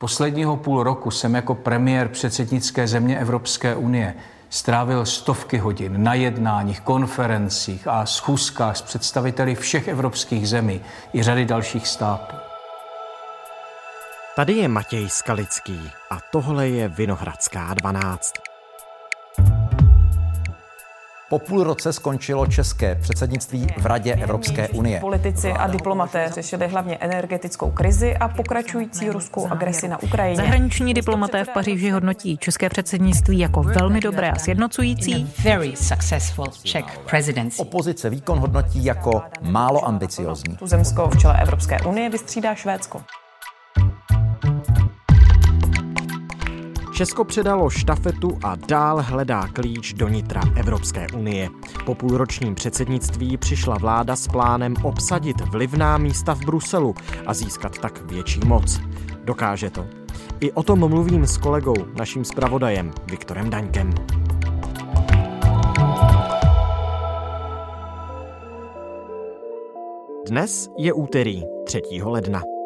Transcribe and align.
Posledního 0.00 0.56
půl 0.56 0.82
roku 0.82 1.10
jsem 1.10 1.34
jako 1.34 1.54
premiér 1.54 2.08
předsednické 2.08 2.88
země 2.88 3.18
Evropské 3.18 3.76
unie 3.76 4.14
strávil 4.50 5.06
stovky 5.06 5.58
hodin 5.58 6.02
na 6.02 6.14
jednáních, 6.14 6.80
konferencích 6.80 7.88
a 7.88 8.06
schůzkách 8.06 8.76
s 8.76 8.82
představiteli 8.82 9.54
všech 9.54 9.88
evropských 9.88 10.48
zemí 10.48 10.80
i 11.14 11.22
řady 11.22 11.44
dalších 11.44 11.88
států. 11.88 12.36
Tady 14.36 14.52
je 14.52 14.68
Matěj 14.68 15.08
Skalický 15.08 15.90
a 16.10 16.18
tohle 16.32 16.68
je 16.68 16.88
Vinohradská 16.88 17.74
12. 17.74 18.47
Po 21.30 21.38
půl 21.38 21.64
roce 21.64 21.92
skončilo 21.92 22.46
české 22.46 22.94
předsednictví 22.94 23.66
v 23.78 23.86
Radě 23.86 24.14
Evropské 24.14 24.68
unie. 24.68 25.00
Politici 25.00 25.52
a 25.52 25.66
diplomaté 25.66 26.30
řešili 26.34 26.68
hlavně 26.68 26.96
energetickou 26.96 27.70
krizi 27.70 28.16
a 28.16 28.28
pokračující 28.28 29.10
ruskou 29.10 29.48
agresi 29.50 29.88
na 29.88 30.02
Ukrajině. 30.02 30.36
Zahraniční 30.36 30.94
diplomaté 30.94 31.44
v 31.44 31.48
Paříži 31.48 31.90
hodnotí 31.90 32.36
české 32.36 32.68
předsednictví 32.68 33.38
jako 33.38 33.62
velmi 33.62 34.00
dobré 34.00 34.30
a 34.30 34.38
sjednocující. 34.38 35.32
Opozice 37.56 38.10
výkon 38.10 38.38
hodnotí 38.38 38.84
jako 38.84 39.22
málo 39.40 39.88
ambiciozní. 39.88 40.56
Tuzemsko 40.56 41.08
v 41.08 41.18
čele 41.18 41.42
Evropské 41.42 41.80
unie 41.80 42.10
vystřídá 42.10 42.54
Švédsko. 42.54 43.02
Česko 46.98 47.24
předalo 47.24 47.70
štafetu 47.70 48.38
a 48.44 48.54
dál 48.54 49.02
hledá 49.02 49.48
klíč 49.48 49.92
do 49.92 50.08
nitra 50.08 50.40
Evropské 50.56 51.06
unie. 51.16 51.48
Po 51.86 51.94
půlročním 51.94 52.54
předsednictví 52.54 53.36
přišla 53.36 53.78
vláda 53.78 54.16
s 54.16 54.28
plánem 54.28 54.74
obsadit 54.82 55.40
vlivná 55.40 55.98
místa 55.98 56.34
v 56.34 56.44
Bruselu 56.44 56.94
a 57.26 57.34
získat 57.34 57.78
tak 57.78 58.10
větší 58.10 58.40
moc. 58.46 58.80
Dokáže 59.24 59.70
to. 59.70 59.86
I 60.40 60.52
o 60.52 60.62
tom 60.62 60.88
mluvím 60.88 61.26
s 61.26 61.38
kolegou, 61.38 61.74
naším 61.98 62.24
zpravodajem 62.24 62.92
Viktorem 63.10 63.50
Daňkem. 63.50 63.94
Dnes 70.26 70.70
je 70.78 70.92
úterý 70.92 71.42
3. 71.64 71.82
ledna. 72.02 72.57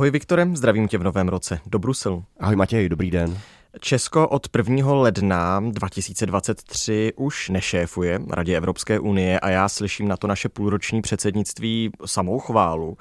Ahoj 0.00 0.10
Viktorem, 0.10 0.56
zdravím 0.56 0.88
tě 0.88 0.98
v 0.98 1.02
novém 1.02 1.28
roce 1.28 1.60
do 1.66 1.78
Bruselu. 1.78 2.24
Ahoj 2.38 2.56
Matěj, 2.56 2.88
dobrý 2.88 3.10
den. 3.10 3.38
Česko 3.80 4.28
od 4.28 4.48
1. 4.56 4.94
ledna 4.94 5.60
2023 5.60 7.12
už 7.16 7.48
nešéfuje 7.48 8.20
Radě 8.30 8.56
Evropské 8.56 8.98
unie 8.98 9.40
a 9.40 9.50
já 9.50 9.68
slyším 9.68 10.08
na 10.08 10.16
to 10.16 10.26
naše 10.26 10.48
půlroční 10.48 11.02
předsednictví 11.02 11.90
samou 12.06 12.38
chválu. 12.38 12.96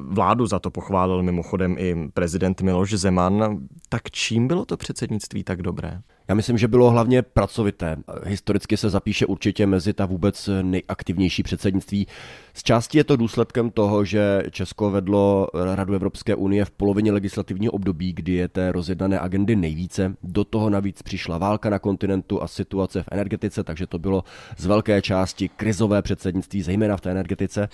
Vládu 0.00 0.46
za 0.46 0.58
to 0.58 0.70
pochválil 0.70 1.22
mimochodem 1.22 1.76
i 1.78 2.08
prezident 2.14 2.60
Miloš 2.60 2.92
Zeman. 2.92 3.58
Tak 3.88 4.10
čím 4.10 4.48
bylo 4.48 4.64
to 4.64 4.76
předsednictví 4.76 5.44
tak 5.44 5.62
dobré? 5.62 6.00
Já 6.28 6.34
myslím, 6.34 6.58
že 6.58 6.68
bylo 6.68 6.90
hlavně 6.90 7.22
pracovité. 7.22 7.96
Historicky 8.24 8.76
se 8.76 8.90
zapíše 8.90 9.26
určitě 9.26 9.66
mezi 9.66 9.92
ta 9.92 10.06
vůbec 10.06 10.50
nejaktivnější 10.62 11.42
předsednictví. 11.42 12.06
Z 12.54 12.62
části 12.62 12.98
je 12.98 13.04
to 13.04 13.16
důsledkem 13.16 13.70
toho, 13.70 14.04
že 14.04 14.42
Česko 14.50 14.90
vedlo 14.90 15.48
Radu 15.74 15.94
Evropské 15.94 16.34
unie 16.34 16.64
v 16.64 16.70
polovině 16.70 17.12
legislativního 17.12 17.72
období, 17.72 18.12
kdy 18.12 18.32
je 18.32 18.48
té 18.48 18.72
rozjednané 18.72 19.20
agendy 19.20 19.56
nejvíce. 19.56 20.14
Do 20.22 20.44
toho 20.44 20.70
navíc 20.70 21.02
přišla 21.02 21.38
válka 21.38 21.70
na 21.70 21.78
kontinentu 21.78 22.42
a 22.42 22.48
situace 22.48 23.02
v 23.02 23.08
energetice, 23.10 23.64
takže 23.64 23.86
to 23.86 23.98
bylo 23.98 24.24
z 24.56 24.66
velké 24.66 25.02
části 25.02 25.48
krizové 25.48 26.02
předsednictví, 26.02 26.62
zejména 26.62 26.96
v 26.96 27.00
té 27.00 27.10
energetice. 27.10 27.68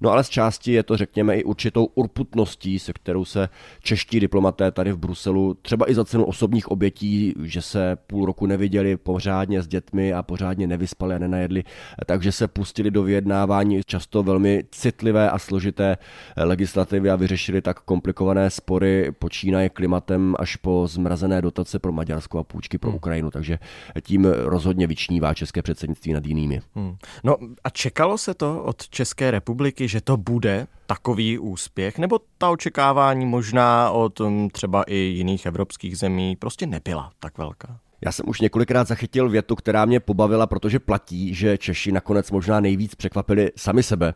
No 0.00 0.10
ale 0.10 0.24
z 0.24 0.28
části 0.28 0.72
je 0.72 0.82
to, 0.82 0.96
řekněme, 0.96 1.36
i 1.36 1.44
určitou 1.44 1.84
urputností, 1.84 2.78
se 2.78 2.92
kterou 2.92 3.24
se 3.24 3.48
čeští 3.82 4.20
diplomaté 4.20 4.70
tady 4.70 4.92
v 4.92 4.98
Bruselu, 4.98 5.54
třeba 5.62 5.90
i 5.90 5.94
za 5.94 6.04
cenu 6.04 6.24
osobních 6.24 6.68
obětí, 6.68 7.34
že 7.42 7.62
se 7.62 7.97
půl 8.06 8.26
roku 8.26 8.46
neviděli 8.46 8.96
pořádně 8.96 9.62
s 9.62 9.68
dětmi 9.68 10.12
a 10.12 10.22
pořádně 10.22 10.66
nevyspali 10.66 11.14
a 11.14 11.18
nenajedli, 11.18 11.64
takže 12.06 12.32
se 12.32 12.48
pustili 12.48 12.90
do 12.90 13.02
vyjednávání 13.02 13.80
často 13.86 14.22
velmi 14.22 14.64
citlivé 14.70 15.30
a 15.30 15.38
složité 15.38 15.96
legislativy 16.36 17.10
a 17.10 17.16
vyřešili 17.16 17.62
tak 17.62 17.80
komplikované 17.80 18.50
spory, 18.50 19.12
počínaje 19.18 19.68
klimatem 19.68 20.34
až 20.38 20.56
po 20.56 20.86
zmrazené 20.86 21.42
dotace 21.42 21.78
pro 21.78 21.92
Maďarsko 21.92 22.38
a 22.38 22.44
půjčky 22.44 22.78
pro 22.78 22.90
hmm. 22.90 22.96
Ukrajinu, 22.96 23.30
takže 23.30 23.58
tím 24.02 24.24
rozhodně 24.24 24.86
vyčnívá 24.86 25.34
české 25.34 25.62
předsednictví 25.62 26.12
nad 26.12 26.26
jinými. 26.26 26.60
Hmm. 26.74 26.96
No 27.24 27.36
a 27.64 27.70
čekalo 27.70 28.18
se 28.18 28.34
to 28.34 28.62
od 28.62 28.88
České 28.88 29.30
republiky, 29.30 29.88
že 29.88 30.00
to 30.00 30.16
bude 30.16 30.66
takový 30.86 31.38
úspěch, 31.38 31.98
nebo 31.98 32.20
ta 32.38 32.50
očekávání 32.50 33.26
možná 33.26 33.90
od 33.90 34.20
hm, 34.20 34.48
třeba 34.48 34.82
i 34.82 34.96
jiných 34.96 35.46
evropských 35.46 35.98
zemí 35.98 36.36
prostě 36.36 36.66
nebyla 36.66 37.10
tak 37.20 37.38
velká? 37.38 37.80
Já 38.00 38.12
jsem 38.12 38.28
už 38.28 38.40
několikrát 38.40 38.88
zachytil 38.88 39.28
větu, 39.28 39.56
která 39.56 39.84
mě 39.84 40.00
pobavila, 40.00 40.46
protože 40.46 40.78
platí, 40.78 41.34
že 41.34 41.58
Češi 41.58 41.92
nakonec 41.92 42.30
možná 42.30 42.60
nejvíc 42.60 42.94
překvapili 42.94 43.50
sami 43.56 43.82
sebe. 43.82 44.14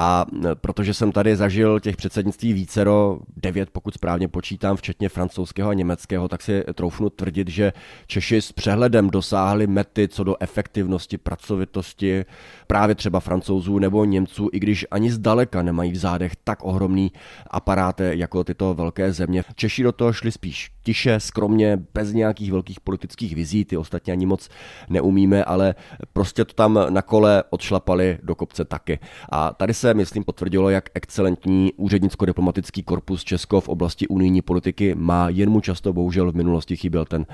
A 0.00 0.26
e, 0.44 0.54
protože 0.54 0.94
jsem 0.94 1.12
tady 1.12 1.36
zažil 1.36 1.80
těch 1.80 1.96
předsednictví 1.96 2.52
vícero, 2.52 3.18
devět 3.36 3.70
pokud 3.70 3.94
správně 3.94 4.28
počítám, 4.28 4.76
včetně 4.76 5.08
francouzského 5.08 5.70
a 5.70 5.74
německého, 5.74 6.28
tak 6.28 6.42
si 6.42 6.64
troufnu 6.74 7.10
tvrdit, 7.10 7.48
že 7.48 7.72
Češi 8.06 8.42
s 8.42 8.52
přehledem 8.52 9.10
dosáhli 9.10 9.66
mety 9.66 10.08
co 10.08 10.24
do 10.24 10.36
efektivnosti, 10.40 11.18
pracovitosti, 11.18 12.24
právě 12.66 12.94
třeba 12.94 13.20
francouzů 13.20 13.78
nebo 13.78 14.04
Němců, 14.04 14.48
i 14.52 14.60
když 14.60 14.86
ani 14.90 15.10
zdaleka 15.10 15.62
nemají 15.62 15.92
v 15.92 15.96
zádech 15.96 16.32
tak 16.44 16.64
ohromný 16.64 17.12
aparát 17.50 18.00
jako 18.00 18.44
tyto 18.44 18.74
velké 18.74 19.12
země. 19.12 19.44
Češi 19.54 19.82
do 19.82 19.92
toho 19.92 20.12
šli 20.12 20.32
spíš 20.32 20.70
tiše, 20.82 21.20
skromně, 21.20 21.78
bez 21.94 22.12
nějakých 22.12 22.52
velkých 22.52 22.80
politických 22.80 23.34
vizí, 23.34 23.64
ty 23.64 23.76
ostatně 23.76 24.12
ani 24.12 24.26
moc 24.26 24.48
neumíme, 24.88 25.44
ale 25.44 25.74
prostě 26.12 26.44
to 26.44 26.54
tam 26.54 26.80
na 26.88 27.02
kole 27.02 27.44
odšlapali 27.50 28.18
do 28.22 28.34
kopce 28.34 28.64
taky. 28.64 28.98
A 29.28 29.52
tady 29.52 29.74
se, 29.74 29.87
myslím, 29.94 30.24
potvrdilo, 30.24 30.70
jak 30.70 30.84
excelentní 30.94 31.72
úřednicko-diplomatický 31.76 32.82
korpus 32.82 33.24
Česko 33.24 33.60
v 33.60 33.68
oblasti 33.68 34.08
unijní 34.08 34.42
politiky 34.42 34.94
má, 34.94 35.28
jen 35.28 35.50
mu 35.50 35.60
často 35.60 35.92
bohužel 35.92 36.32
v 36.32 36.36
minulosti 36.36 36.76
chyběl 36.76 37.04
ten 37.04 37.26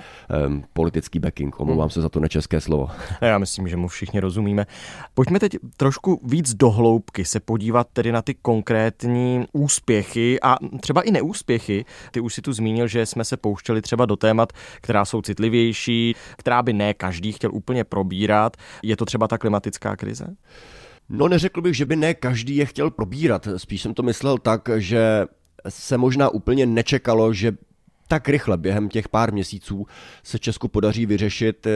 um, 0.46 0.64
politický 0.72 1.18
backing. 1.18 1.60
Omlouvám 1.60 1.90
se 1.90 2.00
za 2.00 2.08
to 2.08 2.20
nečeské 2.20 2.60
slovo. 2.60 2.90
Já 3.20 3.38
myslím, 3.38 3.68
že 3.68 3.76
mu 3.76 3.88
všichni 3.88 4.20
rozumíme. 4.20 4.66
Pojďme 5.14 5.40
teď 5.40 5.56
trošku 5.76 6.20
víc 6.24 6.54
do 6.54 6.70
hloubky 6.70 7.24
se 7.24 7.40
podívat 7.40 7.86
tedy 7.92 8.12
na 8.12 8.22
ty 8.22 8.34
konkrétní 8.34 9.44
úspěchy 9.52 10.40
a 10.40 10.56
třeba 10.80 11.02
i 11.02 11.10
neúspěchy. 11.10 11.84
Ty 12.10 12.20
už 12.20 12.34
si 12.34 12.42
tu 12.42 12.52
zmínil, 12.52 12.86
že 12.86 13.06
jsme 13.06 13.24
se 13.24 13.36
pouštěli 13.36 13.82
třeba 13.82 14.06
do 14.06 14.16
témat, 14.16 14.52
která 14.80 15.04
jsou 15.04 15.22
citlivější, 15.22 16.16
která 16.36 16.62
by 16.62 16.72
ne 16.72 16.94
každý 16.94 17.32
chtěl 17.32 17.54
úplně 17.54 17.84
probírat. 17.84 18.56
Je 18.82 18.96
to 18.96 19.04
třeba 19.04 19.28
ta 19.28 19.38
klimatická 19.38 19.96
krize? 19.96 20.26
No 21.08 21.28
neřekl 21.28 21.60
bych, 21.60 21.76
že 21.76 21.86
by 21.86 21.96
ne 21.96 22.14
každý 22.14 22.56
je 22.56 22.66
chtěl 22.66 22.90
probírat. 22.90 23.48
Spíš 23.56 23.82
jsem 23.82 23.94
to 23.94 24.02
myslel 24.02 24.38
tak, 24.38 24.68
že 24.76 25.26
se 25.68 25.98
možná 25.98 26.28
úplně 26.28 26.66
nečekalo, 26.66 27.32
že 27.32 27.56
tak 28.08 28.28
rychle 28.28 28.56
během 28.56 28.88
těch 28.88 29.08
pár 29.08 29.32
měsíců 29.32 29.86
se 30.22 30.38
Česku 30.38 30.68
podaří 30.68 31.06
vyřešit 31.06 31.66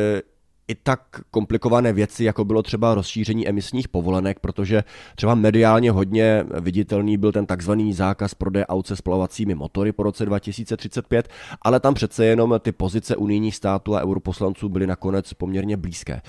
i 0.69 0.75
tak 0.75 1.01
komplikované 1.31 1.93
věci, 1.93 2.25
jako 2.25 2.45
bylo 2.45 2.63
třeba 2.63 2.95
rozšíření 2.95 3.49
emisních 3.49 3.89
povolenek, 3.89 4.41
protože 4.41 4.85
třeba 5.17 5.35
mediálně 5.35 5.91
hodně 5.91 6.45
viditelný 6.61 7.17
byl 7.17 7.33
ten 7.33 7.47
takzvaný 7.47 7.93
zákaz 7.93 8.35
prodeje 8.35 8.67
aut 8.67 8.87
se 8.87 8.97
spalovacími 8.97 9.55
motory 9.55 9.93
po 9.93 10.03
roce 10.03 10.27
2035, 10.27 11.29
ale 11.63 11.81
tam 11.81 11.95
přece 11.95 12.27
jenom 12.27 12.55
ty 12.61 12.73
pozice 12.73 13.17
unijních 13.17 13.57
států 13.57 13.97
a 13.97 14.03
europoslanců 14.03 14.69
byly 14.69 14.87
nakonec 14.87 15.33
poměrně 15.33 15.77
blízké. 15.77 16.21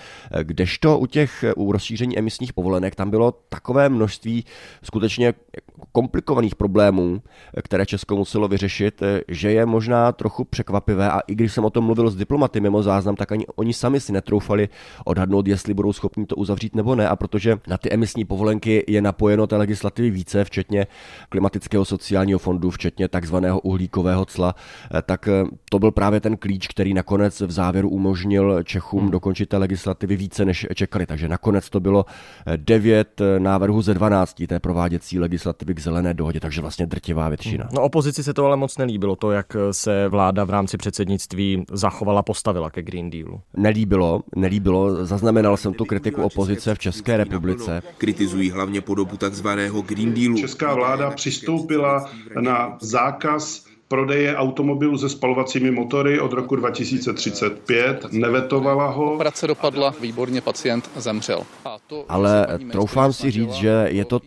Kdežto 0.43 0.99
u 0.99 1.05
těch 1.05 1.45
u 1.55 1.71
rozšíření 1.71 2.19
emisních 2.19 2.53
povolenek 2.53 2.95
tam 2.95 3.09
bylo 3.09 3.33
takové 3.49 3.89
množství 3.89 4.45
skutečně 4.83 5.33
komplikovaných 5.91 6.55
problémů, 6.55 7.21
které 7.63 7.85
Česko 7.85 8.15
muselo 8.15 8.47
vyřešit, 8.47 9.01
že 9.27 9.51
je 9.51 9.65
možná 9.65 10.11
trochu 10.11 10.43
překvapivé 10.43 11.11
a 11.11 11.19
i 11.19 11.35
když 11.35 11.53
jsem 11.53 11.65
o 11.65 11.69
tom 11.69 11.85
mluvil 11.85 12.09
s 12.09 12.15
diplomaty 12.15 12.59
mimo 12.59 12.83
záznam, 12.83 13.15
tak 13.15 13.31
ani 13.31 13.47
oni 13.55 13.73
sami 13.73 13.99
si 13.99 14.11
netroufali 14.11 14.69
odhadnout, 15.05 15.47
jestli 15.47 15.73
budou 15.73 15.93
schopni 15.93 16.25
to 16.25 16.35
uzavřít 16.35 16.75
nebo 16.75 16.95
ne 16.95 17.09
a 17.09 17.15
protože 17.15 17.57
na 17.67 17.77
ty 17.77 17.91
emisní 17.91 18.25
povolenky 18.25 18.83
je 18.87 19.01
napojeno 19.01 19.47
té 19.47 19.57
legislativy 19.57 20.09
více, 20.09 20.43
včetně 20.43 20.87
klimatického 21.29 21.85
sociálního 21.85 22.39
fondu, 22.39 22.69
včetně 22.69 23.07
takzvaného 23.07 23.59
uhlíkového 23.59 24.25
cla, 24.25 24.55
tak 25.05 25.29
to 25.69 25.79
byl 25.79 25.91
právě 25.91 26.19
ten 26.19 26.37
klíč, 26.37 26.67
který 26.67 26.93
nakonec 26.93 27.41
v 27.41 27.51
závěru 27.51 27.89
umožnil 27.89 28.63
Čechům 28.63 29.01
hmm. 29.01 29.11
dokončit 29.11 29.49
té 29.49 29.57
legislativy 29.57 30.15
více 30.15 30.45
než 30.45 30.67
čekali. 30.75 31.05
Takže 31.05 31.29
nakonec 31.29 31.69
to 31.69 31.79
bylo 31.79 32.05
9 32.55 33.21
návrhů 33.37 33.81
ze 33.81 33.93
12 33.93 34.43
té 34.47 34.59
prováděcí 34.59 35.19
legislativy 35.19 35.68
by 35.69 35.75
k 35.75 35.79
zelené 35.79 36.13
dohodě, 36.13 36.39
takže 36.39 36.61
vlastně 36.61 36.85
drtivá 36.85 37.29
většina. 37.29 37.69
No 37.73 37.81
opozici 37.81 38.23
se 38.23 38.33
to 38.33 38.45
ale 38.45 38.57
moc 38.57 38.77
nelíbilo, 38.77 39.15
to, 39.15 39.31
jak 39.31 39.55
se 39.71 40.07
vláda 40.07 40.43
v 40.43 40.49
rámci 40.49 40.77
předsednictví 40.77 41.65
zachovala, 41.71 42.23
postavila 42.23 42.69
ke 42.69 42.81
Green 42.81 43.09
Dealu. 43.09 43.41
Nelíbilo, 43.57 44.21
nelíbilo, 44.35 45.05
zaznamenal 45.05 45.57
jsem 45.57 45.73
tu 45.73 45.85
kritiku 45.85 46.23
opozice 46.23 46.75
v 46.75 46.79
České 46.79 47.17
republice. 47.17 47.81
Kritizují 47.97 48.51
hlavně 48.51 48.81
podobu 48.81 49.17
takzvaného 49.17 49.81
Green 49.81 50.13
Dealu. 50.13 50.37
Česká 50.37 50.75
vláda 50.75 51.11
přistoupila 51.11 52.09
na 52.41 52.77
zákaz 52.81 53.65
prodeje 53.87 54.37
automobilů 54.37 54.97
se 54.97 55.09
spalovacími 55.09 55.71
motory 55.71 56.19
od 56.19 56.33
roku 56.33 56.55
2035, 56.55 58.05
nevetovala 58.11 58.89
ho. 58.89 59.13
Operace 59.13 59.47
dopadla 59.47 59.93
výborně, 60.01 60.41
pacient 60.41 60.89
zemřel. 60.95 61.43
Ale 62.09 62.47
troufám 62.71 63.13
si 63.13 63.31
říct, 63.31 63.51
že 63.51 63.85
je 63.89 64.05
to 64.05 64.19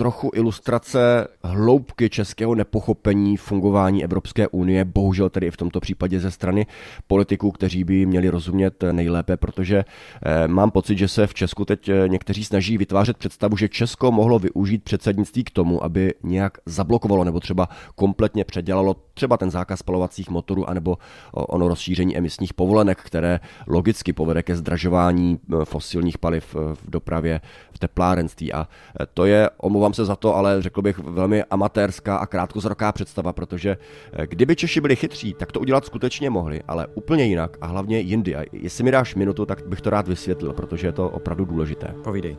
trochu 0.00 0.30
ilustrace 0.34 1.28
hloubky 1.42 2.10
českého 2.10 2.54
nepochopení 2.54 3.36
fungování 3.36 4.04
Evropské 4.04 4.48
unie, 4.48 4.84
bohužel 4.84 5.30
tedy 5.30 5.46
i 5.46 5.50
v 5.50 5.56
tomto 5.56 5.80
případě 5.80 6.20
ze 6.20 6.30
strany 6.30 6.66
politiků, 7.06 7.50
kteří 7.50 7.84
by 7.84 8.06
měli 8.06 8.28
rozumět 8.28 8.84
nejlépe, 8.92 9.36
protože 9.36 9.84
eh, 10.22 10.48
mám 10.48 10.70
pocit, 10.70 10.98
že 10.98 11.08
se 11.08 11.26
v 11.26 11.34
Česku 11.34 11.64
teď 11.64 11.88
eh, 11.88 12.08
někteří 12.08 12.44
snaží 12.44 12.78
vytvářet 12.78 13.16
představu, 13.16 13.56
že 13.56 13.68
Česko 13.68 14.12
mohlo 14.12 14.38
využít 14.38 14.84
předsednictví 14.84 15.44
k 15.44 15.50
tomu, 15.50 15.84
aby 15.84 16.14
nějak 16.22 16.58
zablokovalo 16.66 17.24
nebo 17.24 17.40
třeba 17.40 17.68
kompletně 17.94 18.44
předělalo 18.44 18.96
třeba 19.14 19.36
ten 19.36 19.50
zákaz 19.50 19.78
spalovacích 19.78 20.30
motorů 20.30 20.70
anebo 20.70 20.98
ono 21.32 21.68
rozšíření 21.68 22.16
emisních 22.16 22.54
povolenek, 22.54 22.98
které 22.98 23.40
logicky 23.66 24.12
povede 24.12 24.42
ke 24.42 24.56
zdražování 24.56 25.38
eh, 25.38 25.64
fosilních 25.64 26.18
paliv 26.18 26.54
v 26.54 26.90
dopravě, 26.90 27.40
v 27.72 27.78
teplárenství. 27.78 28.52
A 28.52 28.68
to 29.14 29.24
je, 29.24 29.50
omlouvám 29.58 29.94
se 29.94 30.04
za 30.04 30.16
to, 30.16 30.36
ale 30.36 30.62
řekl 30.62 30.82
bych 30.82 30.98
velmi 30.98 31.29
amatérská 31.50 32.16
a 32.16 32.26
krátkozraká 32.26 32.92
představa, 32.92 33.32
protože 33.32 33.76
eh, 34.12 34.26
kdyby 34.26 34.56
Češi 34.56 34.80
byli 34.80 34.96
chytří, 34.96 35.34
tak 35.34 35.52
to 35.52 35.60
udělat 35.60 35.84
skutečně 35.84 36.30
mohli, 36.30 36.62
ale 36.68 36.86
úplně 36.94 37.24
jinak 37.24 37.56
a 37.60 37.66
hlavně 37.66 38.00
jindy. 38.00 38.36
A 38.36 38.44
jestli 38.52 38.84
mi 38.84 38.90
dáš 38.90 39.14
minutu, 39.14 39.46
tak 39.46 39.66
bych 39.66 39.80
to 39.80 39.90
rád 39.90 40.08
vysvětlil, 40.08 40.52
protože 40.52 40.86
je 40.86 40.92
to 40.92 41.10
opravdu 41.10 41.44
důležité. 41.44 41.94
Povídej. 42.04 42.36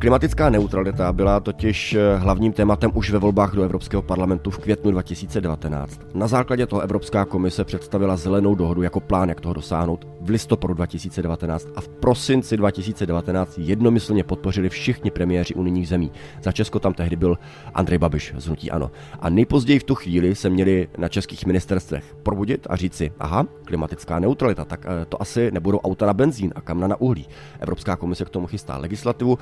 Klimatická 0.00 0.50
neutralita 0.50 1.12
byla 1.12 1.40
totiž 1.40 1.94
eh, 1.94 2.16
hlavním 2.16 2.52
tématem 2.52 2.90
už 2.94 3.10
ve 3.10 3.18
volbách 3.18 3.54
do 3.54 3.62
Evropského 3.62 4.02
parlamentu 4.02 4.50
v 4.50 4.58
květnu 4.58 4.90
2019. 4.90 6.00
Na 6.14 6.26
základě 6.26 6.66
toho 6.66 6.82
Evropská 6.82 7.24
komise 7.24 7.64
představila 7.64 8.16
zelenou 8.16 8.54
dohodu 8.54 8.82
jako 8.82 9.00
plán, 9.00 9.28
jak 9.28 9.40
toho 9.40 9.54
dosáhnout 9.54 10.06
v 10.20 10.30
listopadu 10.30 10.74
2019 10.74 11.68
a 11.76 11.80
v 11.80 11.88
prosinci 11.88 12.56
2019 12.56 13.58
jednomyslně 13.58 14.24
podpořili 14.24 14.68
všichni 14.68 15.10
premiéři 15.10 15.54
unijních 15.54 15.88
zemí. 15.88 16.12
Za 16.42 16.52
Česko 16.52 16.78
tam 16.78 16.94
tehdy 16.94 17.16
byl 17.16 17.38
Andrej 17.74 17.98
Babiš 17.98 18.34
z 18.36 18.46
Hnutí 18.46 18.70
Ano. 18.70 18.90
A 19.20 19.30
nejpozději 19.30 19.78
v 19.78 19.84
tu 19.84 19.94
chvíli 19.94 20.34
se 20.34 20.50
měli 20.50 20.88
na 20.98 21.08
českých 21.08 21.46
ministerstvech 21.46 22.16
probudit 22.22 22.66
a 22.70 22.76
říci, 22.76 23.12
aha, 23.18 23.46
klimatická 23.64 24.18
neutralita, 24.18 24.64
tak 24.64 24.86
eh, 24.86 25.04
to 25.04 25.22
asi 25.22 25.50
nebudou 25.50 25.78
auta 25.78 26.06
na 26.06 26.14
benzín 26.14 26.52
a 26.54 26.60
kamna 26.60 26.88
na 26.88 27.00
uhlí. 27.00 27.26
Evropská 27.60 27.96
komise 27.96 28.24
k 28.24 28.30
tomu 28.30 28.46
chystá 28.46 28.76
legislativu, 28.76 29.38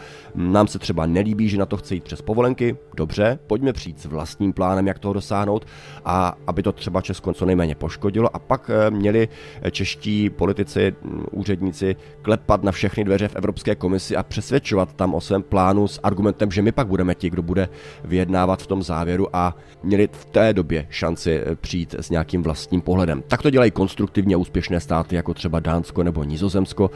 nám 0.53 0.67
se 0.67 0.79
třeba 0.79 1.06
nelíbí, 1.06 1.49
že 1.49 1.59
na 1.59 1.67
to 1.67 1.77
chce 1.77 1.95
jít 1.95 2.05
přes 2.05 2.23
povolenky, 2.23 2.77
dobře, 2.97 3.39
pojďme 3.47 3.73
přijít 3.73 4.00
s 4.00 4.06
vlastním 4.06 4.53
plánem, 4.53 4.87
jak 4.87 4.99
toho 4.99 5.12
dosáhnout 5.12 5.67
a 6.05 6.35
aby 6.47 6.62
to 6.62 6.73
třeba 6.73 7.00
Česko 7.00 7.33
co 7.33 7.47
nejméně 7.47 7.75
poškodilo 7.75 8.37
a 8.37 8.39
pak 8.39 8.71
eh, 8.71 8.91
měli 8.91 9.29
čeští 9.71 10.31
politici, 10.31 10.95
mm, 11.03 11.25
úředníci 11.33 11.97
klepat 12.23 12.62
na 12.62 12.73
všechny 12.73 13.05
dveře 13.05 13.29
v 13.29 13.37
Evropské 13.37 13.75
komisi 13.75 14.17
a 14.17 14.23
přesvědčovat 14.23 14.93
tam 14.93 15.15
o 15.15 15.21
svém 15.21 15.43
plánu 15.43 15.89
s 15.89 16.00
argumentem, 16.03 16.51
že 16.51 16.62
my 16.62 16.73
pak 16.73 16.87
budeme 16.87 17.15
ti, 17.15 17.31
kdo 17.31 17.43
bude 17.43 17.69
vyjednávat 18.05 18.62
v 18.62 18.67
tom 18.67 18.83
závěru 18.83 19.37
a 19.37 19.56
měli 19.83 20.09
v 20.12 20.25
té 20.25 20.53
době 20.53 20.87
šanci 20.91 21.41
eh, 21.41 21.56
přijít 21.56 21.94
s 21.99 22.11
nějakým 22.11 22.43
vlastním 22.43 22.81
pohledem. 22.81 23.23
Tak 23.29 23.43
to 23.43 23.51
dělají 23.51 23.71
konstruktivně 23.71 24.37
úspěšné 24.37 24.81
státy, 24.81 25.17
jako 25.17 25.35
třeba 25.35 25.61
Dánsko 25.61 26.03
nebo 26.03 26.25
Nizozemsko 26.25 26.91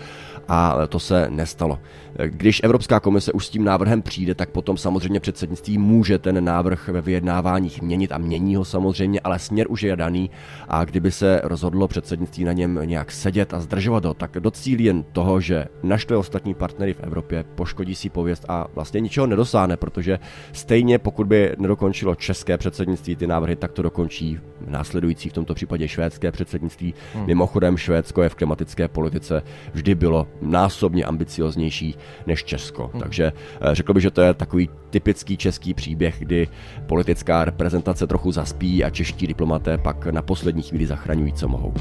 a 0.48 0.86
to 0.88 0.98
se 0.98 1.26
nestalo. 1.30 1.78
Když 2.26 2.60
Evropská 2.64 3.00
komise 3.00 3.32
už 3.32 3.41
s 3.42 3.50
tím 3.50 3.64
návrhem 3.64 4.02
přijde, 4.02 4.34
tak 4.34 4.50
potom 4.50 4.76
samozřejmě 4.76 5.20
předsednictví 5.20 5.78
může 5.78 6.18
ten 6.18 6.44
návrh 6.44 6.88
ve 6.88 7.00
vyjednáváních 7.00 7.82
měnit 7.82 8.12
a 8.12 8.18
mění 8.18 8.56
ho 8.56 8.64
samozřejmě, 8.64 9.20
ale 9.20 9.38
směr 9.38 9.66
už 9.70 9.82
je 9.82 9.96
daný 9.96 10.30
a 10.68 10.84
kdyby 10.84 11.10
se 11.10 11.40
rozhodlo 11.44 11.88
předsednictví 11.88 12.44
na 12.44 12.52
něm 12.52 12.80
nějak 12.84 13.12
sedět 13.12 13.54
a 13.54 13.60
zdržovat 13.60 14.04
ho, 14.04 14.14
tak 14.14 14.30
docílí 14.40 14.84
jen 14.84 15.02
toho, 15.12 15.40
že 15.40 15.64
naštve 15.82 16.16
ostatní 16.16 16.54
partnery 16.54 16.92
v 16.92 17.00
Evropě, 17.00 17.44
poškodí 17.54 17.94
si 17.94 18.08
pověst 18.08 18.44
a 18.48 18.66
vlastně 18.74 19.00
ničeho 19.00 19.26
nedosáhne, 19.26 19.76
protože 19.76 20.18
stejně 20.52 20.98
pokud 20.98 21.26
by 21.26 21.56
nedokončilo 21.58 22.14
české 22.14 22.58
předsednictví 22.58 23.16
ty 23.16 23.26
návrhy, 23.26 23.56
tak 23.56 23.72
to 23.72 23.82
dokončí 23.82 24.38
následující 24.66 25.28
v 25.28 25.32
tomto 25.32 25.54
případě 25.54 25.88
švédské 25.88 26.32
předsednictví. 26.32 26.94
Hmm. 27.14 27.26
Mimochodem 27.26 27.76
Švédsko 27.76 28.22
je 28.22 28.28
v 28.28 28.34
klimatické 28.34 28.88
politice 28.88 29.42
vždy 29.72 29.94
bylo 29.94 30.28
násobně 30.40 31.04
ambicioznější 31.04 31.94
než 32.26 32.44
Česko. 32.44 32.90
Hmm. 32.92 33.00
Takže 33.02 33.31
eh, 33.34 33.74
řekl 33.74 33.94
bych, 33.94 34.02
že 34.02 34.10
to 34.10 34.20
je 34.20 34.34
takový 34.34 34.68
typický 34.90 35.36
český 35.36 35.74
příběh, 35.74 36.16
kdy 36.18 36.48
politická 36.86 37.44
reprezentace 37.44 38.06
trochu 38.06 38.32
zaspí 38.32 38.84
a 38.84 38.90
čeští 38.90 39.26
diplomaté 39.26 39.78
pak 39.78 40.06
na 40.06 40.22
poslední 40.22 40.62
chvíli 40.62 40.86
zachraňují, 40.86 41.32
co 41.32 41.48
mohou. 41.48 41.74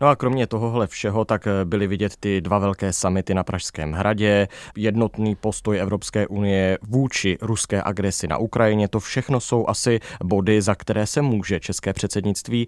No 0.00 0.08
a 0.08 0.16
kromě 0.16 0.46
tohohle 0.46 0.86
všeho 0.86 1.24
tak 1.24 1.46
eh, 1.46 1.64
byly 1.64 1.86
vidět 1.86 2.16
ty 2.20 2.40
dva 2.40 2.58
velké 2.58 2.92
samity 2.92 3.34
na 3.34 3.44
Pražském 3.44 3.92
hradě, 3.92 4.48
jednotný 4.76 5.34
postoj 5.34 5.80
Evropské 5.80 6.26
unie 6.26 6.78
vůči 6.82 7.38
ruské 7.42 7.82
agresi 7.82 8.28
na 8.28 8.38
Ukrajině. 8.38 8.88
To 8.88 9.00
všechno 9.00 9.40
jsou 9.40 9.68
asi 9.68 10.00
body, 10.24 10.62
za 10.62 10.74
které 10.74 11.06
se 11.06 11.22
může 11.22 11.60
české 11.60 11.92
předsednictví 11.92 12.66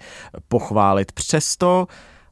pochválit. 0.48 1.12
Přesto 1.12 1.86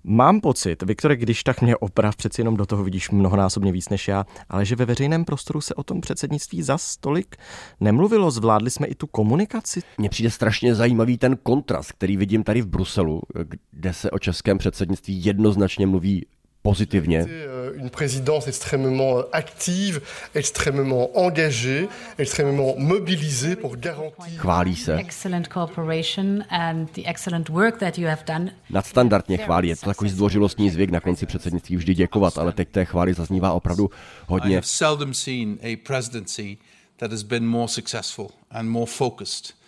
Mám 0.04 0.40
pocit, 0.40 0.82
Viktore, 0.82 1.16
když 1.16 1.42
tak 1.42 1.62
mě 1.62 1.76
oprav, 1.76 2.16
přeci 2.16 2.40
jenom 2.40 2.56
do 2.56 2.66
toho 2.66 2.84
vidíš 2.84 3.10
mnohonásobně 3.10 3.72
víc 3.72 3.88
než 3.88 4.08
já, 4.08 4.26
ale 4.48 4.64
že 4.64 4.76
ve 4.76 4.84
veřejném 4.84 5.24
prostoru 5.24 5.60
se 5.60 5.74
o 5.74 5.82
tom 5.82 6.00
předsednictví 6.00 6.62
za 6.62 6.78
stolik 6.78 7.36
nemluvilo, 7.80 8.30
zvládli 8.30 8.70
jsme 8.70 8.86
i 8.86 8.94
tu 8.94 9.06
komunikaci. 9.06 9.82
Mně 9.98 10.08
přijde 10.08 10.30
strašně 10.30 10.74
zajímavý 10.74 11.18
ten 11.18 11.36
kontrast, 11.36 11.92
který 11.92 12.16
vidím 12.16 12.44
tady 12.44 12.62
v 12.62 12.66
Bruselu, 12.66 13.22
kde 13.70 13.92
se 13.92 14.10
o 14.10 14.18
českém 14.18 14.58
předsednictví 14.58 15.24
jednoznačně 15.24 15.86
mluví 15.86 16.26
pozitivně. 16.62 17.26
Euh, 17.28 17.80
une 17.80 17.90
présidence 17.90 18.48
extrêmement 18.48 19.18
euh, 19.18 19.22
active, 19.32 20.00
extrêmement 20.34 21.10
engagée, 21.14 21.88
extrêmement 22.18 22.74
mobilisée 22.78 23.56
pour 23.56 23.76
garantir. 23.76 24.38
Chválí 24.38 24.76
se. 24.76 24.90
Excellent 24.92 25.48
cooperation 25.48 26.44
and 26.50 26.86
the 26.94 27.02
excellent 27.04 27.48
work 27.50 27.78
that 27.78 27.98
you 27.98 28.08
have 28.08 28.24
done. 28.26 28.50
Nadstandardně 28.70 29.36
chválí, 29.36 29.68
je 29.68 29.76
to 29.76 29.86
takový 29.86 30.10
zdvořilostní 30.10 30.70
zvyk 30.70 30.90
na 30.90 31.00
konci 31.00 31.26
předsednictví 31.26 31.76
vždy 31.76 31.94
děkovat, 31.94 32.38
ale 32.38 32.52
teď 32.52 32.68
té 32.68 32.84
chvály 32.84 33.14
zaznívá 33.14 33.52
opravdu 33.52 33.90
hodně. 34.26 34.50
I 34.50 34.54
have 34.54 34.66
seldom 34.66 35.14
seen 35.14 35.58
a 35.62 35.76
presidency 35.86 36.58
that 36.96 37.10
has 37.10 37.22
been 37.22 37.46
more 37.46 37.68
successful 37.68 38.30
and 38.50 38.68
more 38.68 38.86
focused 38.86 39.59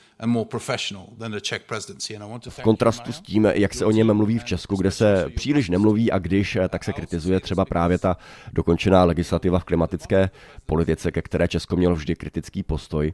v 2.50 2.62
kontrastu 2.62 3.12
s 3.12 3.20
tím, 3.20 3.44
jak 3.44 3.74
se 3.74 3.84
o 3.84 3.90
něm 3.90 4.14
mluví 4.14 4.38
v 4.38 4.44
Česku, 4.44 4.76
kde 4.76 4.90
se 4.90 5.26
příliš 5.36 5.68
nemluví 5.68 6.12
a 6.12 6.18
když, 6.18 6.58
tak 6.68 6.84
se 6.84 6.92
kritizuje 6.92 7.40
třeba 7.40 7.64
právě 7.64 7.98
ta 7.98 8.16
dokončená 8.52 9.04
legislativa 9.04 9.58
v 9.58 9.64
klimatické 9.64 10.30
politice, 10.66 11.12
ke 11.12 11.22
které 11.22 11.48
Česko 11.48 11.76
mělo 11.76 11.94
vždy 11.94 12.14
kritický 12.14 12.62
postoj. 12.62 13.12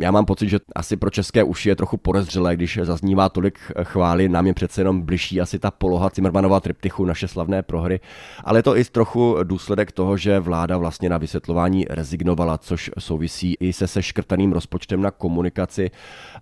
Já 0.00 0.10
mám 0.10 0.24
pocit, 0.24 0.48
že 0.48 0.58
asi 0.74 0.96
pro 0.96 1.10
české 1.10 1.42
uši 1.44 1.68
je 1.68 1.76
trochu 1.76 1.96
podezřelé, 1.96 2.56
když 2.56 2.78
zaznívá 2.82 3.28
tolik 3.28 3.58
chvály. 3.82 4.28
Nám 4.28 4.46
je 4.46 4.54
přece 4.54 4.80
jenom 4.80 5.02
bližší 5.02 5.40
asi 5.40 5.58
ta 5.58 5.70
poloha 5.70 6.10
Cimrmanova 6.10 6.60
triptychu, 6.60 7.04
naše 7.04 7.28
slavné 7.28 7.62
prohry. 7.62 8.00
Ale 8.44 8.58
je 8.58 8.62
to 8.62 8.76
i 8.76 8.84
trochu 8.84 9.36
důsledek 9.42 9.92
toho, 9.92 10.16
že 10.16 10.40
vláda 10.40 10.78
vlastně 10.78 11.08
na 11.08 11.18
vysvětlování 11.18 11.86
rezignovala, 11.90 12.58
což 12.58 12.90
souvisí 12.98 13.56
i 13.60 13.72
se 13.72 13.86
seškrtaným 13.86 14.52
rozpočtem 14.52 15.02
na 15.02 15.10
komunikaci. 15.10 15.90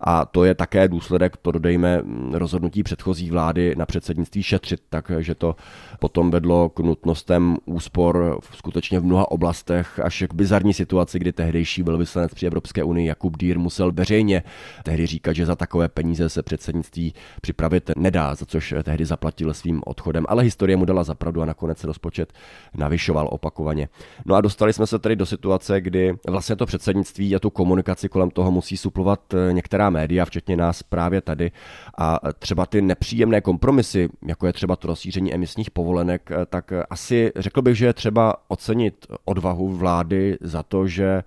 A 0.00 0.24
to 0.24 0.44
je 0.44 0.54
také 0.54 0.88
důsledek, 0.88 1.36
to 1.36 1.52
dodejme, 1.52 2.02
rozhodnutí 2.32 2.82
předchozí 2.82 3.30
vlády 3.30 3.74
na 3.76 3.86
předsednictví 3.86 4.42
šetřit, 4.42 4.80
takže 4.90 5.34
to 5.34 5.56
potom 6.00 6.30
vedlo 6.30 6.68
k 6.68 6.80
nutnostem 6.80 7.56
úspor 7.64 8.38
skutečně 8.54 9.00
v 9.00 9.04
mnoha 9.04 9.30
oblastech 9.30 10.00
až 10.00 10.24
k 10.28 10.34
bizarní 10.34 10.74
situaci, 10.74 11.18
kdy 11.18 11.32
tehdejší 11.32 11.82
velvyslanec 11.82 12.34
při 12.34 12.46
Evropské 12.46 12.84
unii 12.84 13.06
Jakub 13.06 13.41
Dürr 13.42 13.58
musel 13.58 13.92
veřejně 13.92 14.42
tehdy 14.82 15.06
říkat, 15.06 15.32
že 15.32 15.46
za 15.46 15.56
takové 15.56 15.88
peníze 15.88 16.28
se 16.28 16.42
předsednictví 16.42 17.14
připravit 17.40 17.90
nedá, 17.96 18.34
za 18.34 18.46
což 18.46 18.74
tehdy 18.82 19.04
zaplatil 19.04 19.54
svým 19.54 19.82
odchodem, 19.86 20.24
ale 20.28 20.42
historie 20.42 20.76
mu 20.76 20.84
dala 20.84 21.04
zapravdu 21.04 21.42
a 21.42 21.44
nakonec 21.44 21.78
se 21.78 21.86
rozpočet 21.86 22.32
navyšoval 22.74 23.28
opakovaně. 23.30 23.88
No 24.24 24.34
a 24.34 24.40
dostali 24.40 24.72
jsme 24.72 24.86
se 24.86 24.98
tedy 24.98 25.16
do 25.16 25.26
situace, 25.26 25.80
kdy 25.80 26.14
vlastně 26.28 26.56
to 26.56 26.66
předsednictví 26.66 27.36
a 27.36 27.38
tu 27.38 27.50
komunikaci 27.50 28.08
kolem 28.08 28.30
toho 28.30 28.50
musí 28.50 28.76
suplovat 28.76 29.34
některá 29.52 29.90
média, 29.90 30.24
včetně 30.24 30.56
nás 30.56 30.82
právě 30.82 31.20
tady 31.20 31.50
a 31.98 32.18
třeba 32.38 32.66
ty 32.66 32.82
nepříjemné 32.82 33.40
kompromisy, 33.40 34.08
jako 34.26 34.46
je 34.46 34.52
třeba 34.52 34.76
to 34.76 34.88
rozšíření 34.88 35.34
emisních 35.34 35.70
povolenek, 35.70 36.30
tak 36.48 36.72
asi 36.90 37.32
řekl 37.36 37.62
bych, 37.62 37.76
že 37.76 37.86
je 37.86 37.92
třeba 37.92 38.36
ocenit 38.48 39.06
odvahu 39.24 39.68
vlády 39.68 40.38
za 40.40 40.62
to, 40.62 40.86
že 40.86 41.22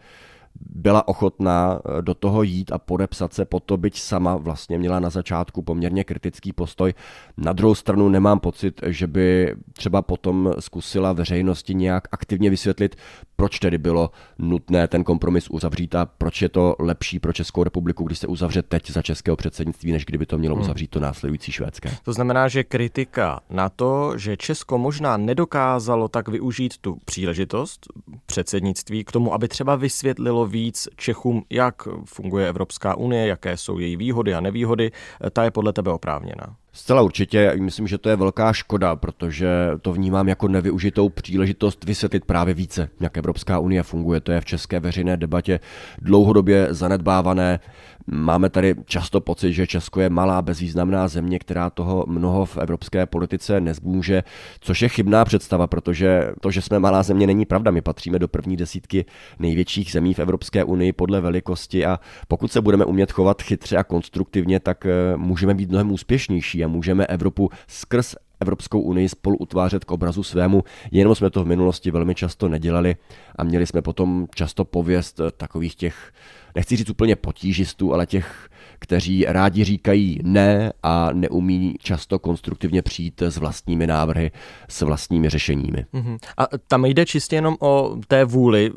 byla 0.59 1.07
ochotná 1.07 1.79
eh, 1.79 2.01
do 2.01 2.13
toho 2.13 2.43
jít 2.43 2.71
a 2.71 2.77
podepsat 2.77 3.33
se 3.33 3.45
po 3.45 3.59
to, 3.59 3.77
byť 3.77 3.99
sama 3.99 4.35
vlastně 4.35 4.77
měla 4.77 4.99
na 4.99 5.09
začátku 5.09 5.61
poměrně 5.61 6.03
kritický 6.03 6.53
postoj. 6.53 6.93
Na 7.37 7.53
druhou 7.53 7.75
stranu 7.75 8.09
nemám 8.09 8.39
pocit, 8.39 8.81
že 8.85 9.07
by 9.07 9.55
třeba 9.73 10.01
potom 10.01 10.53
zkusila 10.59 11.13
veřejnosti 11.13 11.73
nějak 11.73 12.07
aktivně 12.11 12.49
vysvětlit, 12.49 12.95
proč 13.35 13.59
tedy 13.59 13.77
bylo 13.77 14.11
nutné 14.39 14.87
ten 14.87 15.03
kompromis 15.03 15.47
uzavřít 15.49 15.95
a 15.95 16.05
proč 16.05 16.41
je 16.41 16.49
to 16.49 16.75
lepší 16.79 17.19
pro 17.19 17.33
Českou 17.33 17.63
republiku, 17.63 18.03
když 18.03 18.19
se 18.19 18.27
uzavře 18.27 18.61
teď 18.61 18.91
za 18.91 19.01
českého 19.01 19.37
předsednictví, 19.37 19.91
než 19.91 20.05
kdyby 20.05 20.25
to 20.25 20.37
mělo 20.37 20.55
hmm. 20.55 20.63
uzavřít 20.63 20.87
to 20.87 20.99
následující 20.99 21.51
švédské. 21.51 21.91
To 22.03 22.13
znamená, 22.13 22.47
že 22.47 22.63
kritika 22.63 23.39
na 23.49 23.69
to, 23.69 24.17
že 24.17 24.37
Česko 24.37 24.77
možná 24.77 25.17
nedokázalo 25.17 26.07
tak 26.07 26.27
využít 26.27 26.77
tu 26.77 26.97
příležitost 27.05 27.87
předsednictví 28.25 29.03
k 29.03 29.11
tomu, 29.11 29.33
aby 29.33 29.47
třeba 29.47 29.75
vysvětlilo 29.75 30.45
víc 30.47 30.87
Čechům, 30.95 31.43
jak 31.49 31.87
funguje 32.05 32.49
Evropská 32.49 32.97
unie, 32.97 33.27
jaké 33.27 33.57
jsou 33.57 33.79
její 33.79 33.95
výhody 33.97 34.33
a 34.33 34.41
nevýhody, 34.41 34.91
ta 35.33 35.43
je 35.43 35.51
podle 35.51 35.73
tebe 35.73 35.91
oprávněná. 35.91 36.55
Zcela 36.75 37.01
určitě, 37.01 37.53
myslím, 37.59 37.87
že 37.87 37.97
to 37.97 38.09
je 38.09 38.15
velká 38.15 38.53
škoda, 38.53 38.95
protože 38.95 39.47
to 39.81 39.93
vnímám 39.93 40.27
jako 40.27 40.47
nevyužitou 40.47 41.09
příležitost 41.09 41.83
vysvětlit 41.83 42.25
právě 42.25 42.53
více, 42.53 42.89
jak 42.99 43.17
Evropská 43.17 43.59
unie 43.59 43.83
funguje. 43.83 44.21
To 44.21 44.31
je 44.31 44.41
v 44.41 44.45
české 44.45 44.79
veřejné 44.79 45.17
debatě 45.17 45.59
dlouhodobě 46.01 46.67
zanedbávané. 46.69 47.59
Máme 48.07 48.49
tady 48.49 48.75
často 48.85 49.21
pocit, 49.21 49.53
že 49.53 49.67
Česko 49.67 50.01
je 50.01 50.09
malá, 50.09 50.41
bezvýznamná 50.41 51.07
země, 51.07 51.39
která 51.39 51.69
toho 51.69 52.05
mnoho 52.07 52.45
v 52.45 52.57
evropské 52.57 53.05
politice 53.05 53.61
nezmůže, 53.61 54.23
což 54.59 54.81
je 54.81 54.89
chybná 54.89 55.25
představa, 55.25 55.67
protože 55.67 56.31
to, 56.41 56.51
že 56.51 56.61
jsme 56.61 56.79
malá 56.79 57.03
země, 57.03 57.27
není 57.27 57.45
pravda. 57.45 57.71
My 57.71 57.81
patříme 57.81 58.19
do 58.19 58.27
první 58.27 58.57
desítky 58.57 59.05
největších 59.39 59.91
zemí 59.91 60.13
v 60.13 60.19
Evropské 60.19 60.63
unii 60.63 60.93
podle 60.93 61.21
velikosti 61.21 61.85
a 61.85 61.99
pokud 62.27 62.51
se 62.51 62.61
budeme 62.61 62.85
umět 62.85 63.11
chovat 63.11 63.41
chytře 63.41 63.77
a 63.77 63.83
konstruktivně, 63.83 64.59
tak 64.59 64.85
eh, 64.85 65.17
můžeme 65.17 65.53
být 65.53 65.69
mnohem 65.69 65.91
úspěšnější 65.91 66.63
a 66.63 66.67
můžeme 66.67 67.05
Evropu 67.05 67.49
skrz 67.67 68.15
Evropskou 68.39 68.81
unii 68.81 69.09
spolu 69.09 69.37
utvářet 69.37 69.85
k 69.85 69.91
obrazu 69.91 70.23
svému, 70.23 70.63
jenom 70.91 71.15
jsme 71.15 71.29
to 71.29 71.43
v 71.43 71.47
minulosti 71.47 71.91
velmi 71.91 72.15
často 72.15 72.49
nedělali 72.49 72.95
a 73.35 73.43
měli 73.43 73.67
jsme 73.67 73.81
potom 73.81 74.27
často 74.35 74.65
pověst 74.65 75.19
eh, 75.19 75.31
takových 75.31 75.75
těch, 75.75 76.13
nechci 76.55 76.75
říct 76.75 76.89
úplně 76.89 77.15
potížistů, 77.15 77.93
ale 77.93 78.05
těch, 78.05 78.49
kteří 78.79 79.25
rádi 79.27 79.63
říkají 79.63 80.19
ne 80.23 80.73
a 80.83 81.09
neumí 81.13 81.75
často 81.79 82.19
konstruktivně 82.19 82.81
přijít 82.81 83.21
s 83.21 83.37
vlastními 83.37 83.87
návrhy, 83.87 84.31
s 84.69 84.81
vlastními 84.81 85.29
řešeními. 85.29 85.85
Uh-huh. 85.93 86.17
A 86.37 86.47
tam 86.67 86.85
jde 86.85 87.05
čistě 87.05 87.35
jenom 87.35 87.55
o 87.59 87.97
té 88.07 88.25
vůli, 88.25 88.71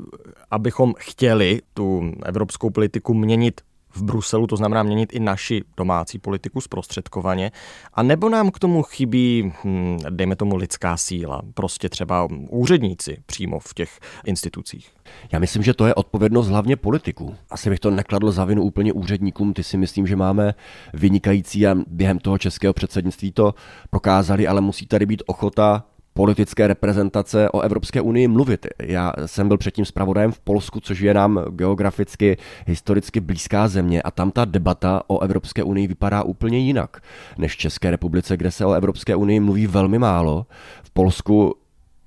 abychom 0.50 0.94
chtěli 0.98 1.60
tu 1.74 2.12
evropskou 2.24 2.70
politiku 2.70 3.14
měnit 3.14 3.60
v 3.98 4.02
Bruselu, 4.02 4.46
to 4.46 4.56
znamená 4.56 4.82
měnit 4.82 5.12
i 5.12 5.20
naši 5.20 5.62
domácí 5.76 6.18
politiku 6.18 6.60
zprostředkovaně, 6.60 7.50
a 7.94 8.02
nebo 8.02 8.28
nám 8.28 8.50
k 8.50 8.58
tomu 8.58 8.82
chybí, 8.82 9.52
hm, 9.64 9.98
dejme 10.10 10.36
tomu, 10.36 10.56
lidská 10.56 10.96
síla, 10.96 11.42
prostě 11.54 11.88
třeba 11.88 12.28
úředníci 12.48 13.16
přímo 13.26 13.58
v 13.58 13.74
těch 13.74 14.00
institucích? 14.26 14.90
Já 15.32 15.38
myslím, 15.38 15.62
že 15.62 15.74
to 15.74 15.86
je 15.86 15.94
odpovědnost 15.94 16.48
hlavně 16.48 16.76
politiků. 16.76 17.36
Asi 17.50 17.70
bych 17.70 17.80
to 17.80 17.90
nekladl 17.90 18.30
za 18.30 18.44
vinu 18.44 18.62
úplně 18.62 18.92
úředníkům, 18.92 19.52
ty 19.52 19.64
si 19.64 19.76
myslím, 19.76 20.06
že 20.06 20.16
máme 20.16 20.54
vynikající 20.94 21.66
a 21.66 21.76
během 21.86 22.18
toho 22.18 22.38
českého 22.38 22.72
předsednictví 22.72 23.32
to 23.32 23.54
prokázali, 23.90 24.46
ale 24.46 24.60
musí 24.60 24.86
tady 24.86 25.06
být 25.06 25.22
ochota 25.26 25.84
politické 26.18 26.66
reprezentace 26.66 27.50
o 27.50 27.60
Evropské 27.60 28.00
unii 28.00 28.28
mluvit. 28.28 28.66
Já 28.82 29.12
jsem 29.26 29.48
byl 29.48 29.58
předtím 29.58 29.84
zpravodajem 29.84 30.32
v 30.32 30.38
Polsku, 30.38 30.80
což 30.80 31.00
je 31.00 31.14
nám 31.14 31.44
geograficky, 31.50 32.36
historicky 32.66 33.20
blízká 33.20 33.68
země 33.68 34.02
a 34.02 34.10
tam 34.10 34.30
ta 34.30 34.44
debata 34.44 35.02
o 35.06 35.20
Evropské 35.20 35.62
unii 35.62 35.86
vypadá 35.86 36.22
úplně 36.22 36.58
jinak 36.58 37.02
než 37.38 37.52
v 37.52 37.56
České 37.56 37.90
republice, 37.90 38.36
kde 38.36 38.50
se 38.50 38.66
o 38.66 38.72
Evropské 38.72 39.16
unii 39.16 39.40
mluví 39.40 39.66
velmi 39.66 39.98
málo. 39.98 40.46
V 40.82 40.90
Polsku 40.90 41.54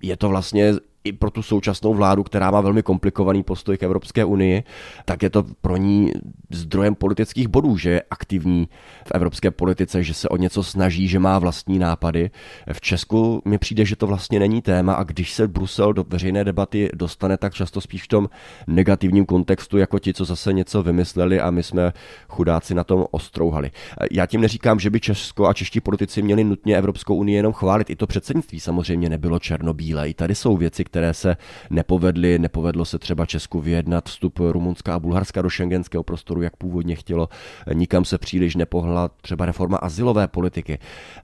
je 0.02 0.18
to 0.18 0.30
vlastně 0.30 0.74
i 1.04 1.14
pro 1.14 1.32
tu 1.32 1.42
současnou 1.42 1.94
vládu, 1.94 2.24
která 2.24 2.52
má 2.52 2.62
velmi 2.62 2.84
komplikovaný 2.84 3.44
postoj 3.44 3.78
k 3.78 3.84
Evropské 3.84 4.26
unii, 4.26 4.64
tak 5.06 5.24
je 5.24 5.30
to 5.30 5.46
pro 5.62 5.78
ní 5.78 6.12
zdrojem 6.50 6.96
politických 6.96 7.48
bodů, 7.48 7.78
že 7.78 7.90
je 7.90 8.04
aktivní 8.10 8.68
v 9.08 9.12
evropské 9.12 9.52
politice, 9.52 10.04
že 10.04 10.14
se 10.14 10.30
o 10.30 10.38
něco 10.38 10.64
snaží, 10.64 11.08
že 11.08 11.20
má 11.20 11.40
vlastní 11.40 11.80
nápady. 11.80 12.32
V 12.74 12.82
Česku 12.82 13.42
mi 13.46 13.58
přijde, 13.58 13.86
že 13.86 13.96
to 13.96 14.08
vlastně 14.08 14.40
není 14.40 14.62
téma 14.62 14.94
a 14.94 15.04
když 15.04 15.34
se 15.34 15.48
Brusel 15.48 15.94
do 15.94 16.06
veřejné 16.08 16.44
debaty 16.44 16.90
dostane, 16.94 17.38
tak 17.38 17.54
často 17.54 17.82
spíš 17.82 18.04
v 18.04 18.08
tom 18.08 18.30
negativním 18.68 19.26
kontextu, 19.26 19.78
jako 19.78 20.00
ti, 20.00 20.14
co 20.14 20.26
zase 20.26 20.54
něco 20.54 20.84
vymysleli 20.84 21.40
a 21.40 21.52
my 21.52 21.64
jsme 21.64 21.94
chudáci 22.28 22.74
na 22.74 22.84
tom 22.84 23.06
ostrouhali. 23.12 23.72
Já 24.12 24.26
tím 24.26 24.42
neříkám, 24.42 24.80
že 24.80 24.90
by 24.90 25.00
Česko 25.00 25.48
a 25.48 25.54
čeští 25.54 25.80
politici 25.80 26.22
měli 26.22 26.44
nutně 26.44 26.78
Evropskou 26.78 27.16
unii 27.16 27.36
jenom 27.36 27.54
chválit. 27.54 27.90
I 27.90 27.96
to 27.96 28.08
předsednictví 28.08 28.60
samozřejmě 28.60 29.10
nebylo 29.10 29.40
černobílé. 29.40 30.10
I 30.10 30.14
tady 30.14 30.36
jsou 30.36 30.58
věci, 30.58 30.84
které 30.92 31.14
se 31.14 31.38
nepovedly. 31.70 32.40
Nepovedlo 32.40 32.86
se 32.86 33.00
třeba 33.00 33.26
Česku 33.26 33.62
vyjednat 33.62 34.06
vstup 34.06 34.40
Rumunska 34.40 34.96
a 34.96 35.00
Bulharska 35.00 35.42
do 35.42 35.50
šengenského 35.50 36.04
prostoru, 36.04 36.42
jak 36.42 36.56
původně 36.56 36.96
chtělo. 36.96 37.30
Nikam 37.74 38.06
se 38.06 38.18
příliš 38.18 38.56
nepohla 38.56 39.10
třeba 39.22 39.46
reforma 39.46 39.78
asilové 39.78 40.28
politiky. 40.28 40.80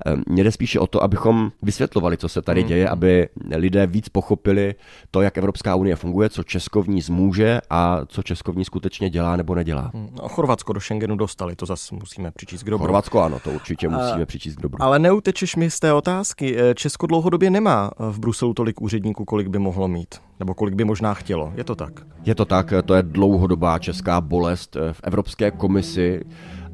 Ehm, 0.05 0.23
mně 0.27 0.43
jde 0.43 0.51
spíše 0.51 0.79
o 0.79 0.87
to, 0.87 1.03
abychom 1.03 1.51
vysvětlovali, 1.61 2.17
co 2.17 2.29
se 2.29 2.41
tady 2.41 2.61
mm. 2.61 2.67
děje, 2.67 2.89
aby 2.89 3.29
lidé 3.55 3.87
víc 3.87 4.09
pochopili 4.09 4.75
to, 5.11 5.21
jak 5.21 5.37
Evropská 5.37 5.75
unie 5.75 5.95
funguje, 5.95 6.29
co 6.29 6.43
Česko 6.43 6.83
v 6.83 6.89
ní 6.89 7.01
zmůže 7.01 7.61
a 7.69 8.01
co 8.07 8.23
Česko 8.23 8.51
v 8.51 8.57
ní 8.57 8.65
skutečně 8.65 9.09
dělá 9.09 9.35
nebo 9.35 9.55
nedělá. 9.55 9.91
Mm, 9.93 10.09
no, 10.21 10.29
Chorvatsko 10.29 10.73
do 10.73 10.79
Schengenu 10.79 11.15
dostali, 11.15 11.55
to 11.55 11.65
zase 11.65 11.95
musíme 11.95 12.31
přičíst 12.31 12.63
k 12.63 12.69
dobru. 12.69 12.85
Chorvatsko 12.85 13.21
ano, 13.21 13.39
to 13.39 13.51
určitě 13.51 13.89
musíme 13.89 14.25
přičíst 14.25 14.57
k 14.57 14.61
dobru. 14.61 14.83
Ale 14.83 14.99
neutečeš 14.99 15.55
mi 15.55 15.71
z 15.71 15.79
té 15.79 15.93
otázky. 15.93 16.57
Česko 16.75 17.07
dlouhodobě 17.07 17.49
nemá 17.49 17.91
v 17.99 18.19
Bruselu 18.19 18.53
tolik 18.53 18.81
úředníků, 18.81 19.25
kolik 19.25 19.47
by 19.47 19.56
mohlo 19.59 19.87
mít, 19.87 20.15
nebo 20.39 20.53
kolik 20.53 20.75
by 20.75 20.83
možná 20.83 21.13
chtělo. 21.13 21.53
Je 21.55 21.63
to 21.63 21.75
tak? 21.75 21.93
Je 22.25 22.35
to 22.35 22.45
tak, 22.45 22.73
to 22.85 22.93
je 22.93 23.03
dlouhodobá 23.03 23.79
česká 23.79 24.21
bolest. 24.21 24.77
V 24.91 25.01
Evropské 25.03 25.51
komisi 25.51 26.21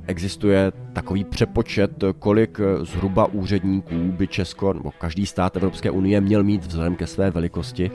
existuje 0.08 0.72
takový 0.94 1.24
přepočet, 1.24 2.04
kolik 2.20 2.60
zhruba 2.82 3.26
úředníků 3.26 3.96
by 3.96 4.28
Česko 4.28 4.74
nebo 4.74 4.92
každý 4.92 5.26
stát 5.26 5.56
Evropské 5.56 5.92
unie 5.92 6.22
měl 6.22 6.44
mít 6.44 6.66
vzhledem 6.66 6.96
ke 6.96 7.08
své 7.08 7.32
velikosti 7.32 7.92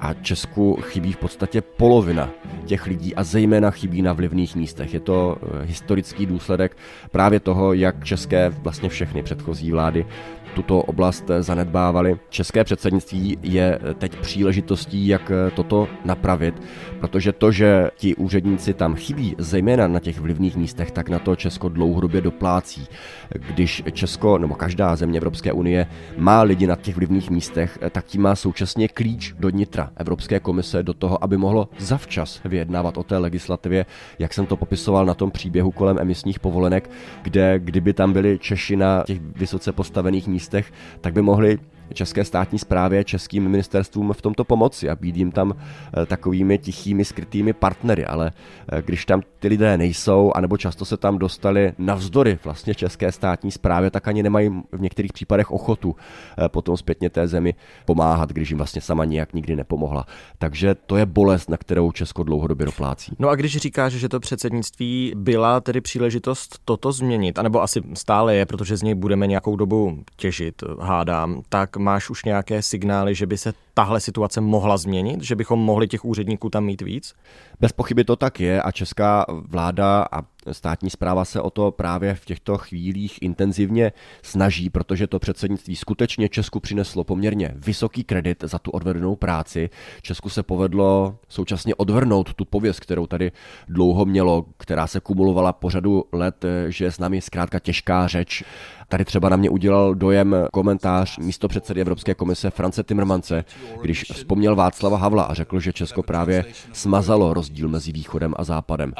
a 0.00 0.14
Česku 0.14 0.76
chybí 0.80 1.12
v 1.12 1.16
podstatě 1.16 1.60
polovina 1.60 2.30
těch 2.66 2.86
lidí 2.86 3.14
a 3.14 3.24
zejména 3.24 3.70
chybí 3.70 4.02
na 4.02 4.12
vlivných 4.12 4.56
místech. 4.56 4.94
Je 4.94 5.00
to 5.00 5.36
eh, 5.42 5.64
historický 5.64 6.26
důsledek 6.26 6.76
právě 7.10 7.40
toho, 7.40 7.72
jak 7.72 8.04
české 8.04 8.48
vlastně 8.48 8.88
všechny 8.88 9.22
předchozí 9.22 9.70
vlády 9.70 10.06
tuto 10.54 10.78
oblast 10.82 11.30
zanedbávali. 11.40 12.18
České 12.28 12.64
předsednictví 12.64 13.38
je 13.42 13.78
teď 13.98 14.16
příležitostí, 14.16 15.08
jak 15.08 15.32
toto 15.54 15.88
napravit, 16.04 16.62
protože 17.00 17.32
to, 17.32 17.52
že 17.52 17.90
ti 17.96 18.14
úředníci 18.16 18.74
tam 18.74 18.94
chybí, 18.94 19.34
zejména 19.38 19.88
na 19.88 20.00
těch 20.00 20.20
vlivných 20.20 20.56
místech, 20.56 20.90
tak 20.90 21.08
na 21.08 21.18
to 21.18 21.36
Česko 21.36 21.68
dlouhodobě 21.68 22.20
doplácí. 22.20 22.86
Když 23.54 23.82
Česko 23.92 24.38
nebo 24.38 24.54
každá 24.54 24.96
země 24.96 25.16
Evropské 25.16 25.52
unie 25.52 25.86
má 26.16 26.42
lidi 26.42 26.66
na 26.66 26.76
těch 26.76 26.96
vlivných 26.96 27.30
místech, 27.30 27.78
tak 27.90 28.04
tím 28.04 28.22
má 28.22 28.36
současně 28.36 28.88
klíč 28.88 29.34
do 29.38 29.50
nitra 29.50 29.90
Evropské 29.96 30.40
komise 30.40 30.82
do 30.82 30.94
toho, 30.94 31.24
aby 31.24 31.36
mohlo 31.36 31.68
zavčas 31.78 32.40
vyjednávat 32.50 32.98
o 32.98 33.02
té 33.02 33.18
legislativě, 33.18 33.86
jak 34.18 34.34
jsem 34.34 34.46
to 34.46 34.56
popisoval 34.56 35.06
na 35.06 35.14
tom 35.14 35.30
příběhu 35.30 35.70
kolem 35.70 35.98
emisních 35.98 36.40
povolenek, 36.40 36.90
kde 37.22 37.58
kdyby 37.58 37.92
tam 37.92 38.12
byli 38.12 38.38
Češi 38.38 38.76
na 38.76 39.02
těch 39.06 39.20
vysoce 39.20 39.72
postavených 39.72 40.28
místech, 40.28 40.72
tak 41.00 41.12
by 41.12 41.22
mohli 41.22 41.58
české 41.92 42.24
státní 42.24 42.58
správě, 42.58 43.04
českým 43.04 43.48
ministerstvům 43.48 44.12
v 44.12 44.22
tomto 44.22 44.44
pomoci 44.44 44.90
a 44.90 44.96
být 44.96 45.16
jim 45.16 45.32
tam 45.32 45.54
eh, 45.54 46.06
takovými 46.06 46.58
tichými, 46.58 47.04
skrytými 47.04 47.52
partnery. 47.52 48.06
Ale 48.06 48.32
eh, 48.72 48.82
když 48.82 49.06
tam 49.06 49.22
ty 49.38 49.48
lidé 49.48 49.78
nejsou, 49.78 50.32
anebo 50.34 50.56
často 50.56 50.84
se 50.84 50.96
tam 50.96 51.18
dostali 51.18 51.72
navzdory 51.78 52.38
vlastně 52.44 52.74
české 52.74 53.12
státní 53.12 53.50
správě, 53.50 53.90
tak 53.90 54.08
ani 54.08 54.22
nemají 54.22 54.50
v 54.72 54.80
některých 54.80 55.12
případech 55.12 55.50
ochotu 55.50 55.96
eh, 56.38 56.48
potom 56.48 56.76
zpětně 56.76 57.10
té 57.10 57.28
zemi 57.28 57.54
pomáhat, 57.84 58.32
když 58.32 58.50
jim 58.50 58.58
vlastně 58.58 58.80
sama 58.80 59.04
nijak 59.04 59.34
nikdy 59.34 59.56
nepomohla. 59.56 60.06
Takže 60.38 60.74
to 60.74 60.96
je 60.96 61.06
bolest, 61.06 61.50
na 61.50 61.56
kterou 61.56 61.92
Česko 61.92 62.22
dlouhodobě 62.22 62.66
doplácí. 62.66 63.12
No 63.18 63.28
a 63.28 63.34
když 63.34 63.56
říkáš, 63.56 63.92
že 63.92 64.08
to 64.08 64.20
předsednictví 64.20 65.12
byla 65.16 65.60
tedy 65.60 65.80
příležitost 65.80 66.58
toto 66.64 66.92
změnit, 66.92 67.38
anebo 67.38 67.62
asi 67.62 67.82
stále 67.94 68.36
je, 68.36 68.46
protože 68.46 68.76
z 68.76 68.82
něj 68.82 68.94
budeme 68.94 69.26
nějakou 69.26 69.56
dobu 69.56 70.04
těžit, 70.16 70.62
hádám, 70.80 71.42
tak 71.48 71.76
máš 71.80 72.10
už 72.10 72.24
nějaké 72.24 72.62
signály, 72.62 73.14
že 73.14 73.26
by 73.26 73.38
se 73.38 73.52
tahle 73.74 74.00
situace 74.00 74.40
mohla 74.40 74.76
změnit, 74.76 75.22
že 75.22 75.36
bychom 75.36 75.58
mohli 75.58 75.88
těch 75.88 76.04
úředníků 76.04 76.50
tam 76.50 76.64
mít 76.64 76.82
víc? 76.82 77.14
Bez 77.60 77.72
pochyby 77.72 78.04
to 78.04 78.16
tak 78.16 78.40
je 78.40 78.62
a 78.62 78.72
česká 78.72 79.26
vláda 79.28 80.06
a 80.12 80.22
státní 80.52 80.90
zpráva 80.90 81.24
se 81.24 81.40
o 81.40 81.50
to 81.50 81.70
právě 81.70 82.14
v 82.14 82.24
těchto 82.24 82.58
chvílích 82.58 83.22
intenzivně 83.22 83.92
snaží, 84.22 84.70
protože 84.70 85.06
to 85.06 85.18
předsednictví 85.18 85.76
skutečně 85.76 86.28
Česku 86.28 86.60
přineslo 86.60 87.04
poměrně 87.04 87.52
vysoký 87.54 88.04
kredit 88.04 88.44
za 88.46 88.58
tu 88.58 88.70
odvedenou 88.70 89.16
práci. 89.16 89.70
Česku 90.02 90.28
se 90.28 90.42
povedlo 90.42 91.16
současně 91.28 91.74
odvrnout 91.74 92.34
tu 92.34 92.44
pověst, 92.44 92.80
kterou 92.80 93.06
tady 93.06 93.32
dlouho 93.68 94.04
mělo, 94.04 94.44
která 94.56 94.86
se 94.86 95.00
kumulovala 95.00 95.52
po 95.52 95.70
řadu 95.70 96.04
let, 96.12 96.44
že 96.68 96.84
je 96.84 96.92
s 96.92 96.98
námi 96.98 97.20
zkrátka 97.20 97.58
těžká 97.58 98.06
řeč. 98.06 98.44
Tady 98.88 99.04
třeba 99.04 99.28
na 99.28 99.36
mě 99.36 99.50
udělal 99.50 99.94
dojem 99.94 100.36
komentář 100.52 101.18
místo 101.18 101.48
předsedy 101.48 101.80
Evropské 101.80 102.14
komise 102.14 102.50
France 102.50 102.82
Timmermance, 102.82 103.44
když 103.82 104.04
vzpomněl 104.12 104.56
Václava 104.56 104.96
Havla 104.96 105.22
a 105.22 105.34
řekl, 105.34 105.60
že 105.60 105.72
Česko 105.72 106.02
právě 106.02 106.44
smazalo 106.72 107.34
rozdíl 107.34 107.68
mezi 107.68 107.92
východem 107.92 108.34
a 108.36 108.44
západem. 108.44 108.92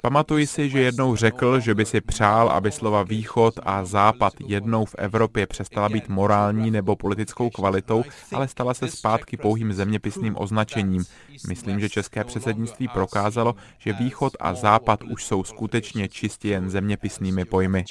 Pamatuji 0.00 0.46
si, 0.46 0.70
že 0.70 0.80
jednou 0.80 1.16
řekl, 1.16 1.60
že 1.60 1.74
by 1.74 1.84
si 1.84 2.00
přál, 2.00 2.48
aby 2.48 2.72
slova 2.72 3.02
východ 3.02 3.54
a 3.62 3.84
západ 3.84 4.32
jednou 4.46 4.84
v 4.84 4.94
Evropě 4.98 5.46
přestala 5.46 5.88
být 5.88 6.08
morální 6.08 6.70
nebo 6.70 6.96
politickou 6.96 7.50
kvalitou, 7.50 8.04
ale 8.32 8.48
stala 8.48 8.74
se 8.74 8.88
zpátky 8.88 9.36
pouhým 9.36 9.72
zeměpisným 9.72 10.34
označením. 10.38 11.04
Myslím, 11.48 11.80
že 11.80 11.88
české 11.88 12.24
předsednictví 12.24 12.88
prokázalo, 12.88 13.54
že 13.78 13.92
východ 13.92 14.32
a 14.40 14.54
západ 14.54 15.02
už 15.02 15.24
jsou 15.24 15.44
skutečně 15.44 16.08
čistě 16.08 16.48
jen 16.48 16.70
zeměpisnými 16.70 17.44
pojmy. 17.44 17.84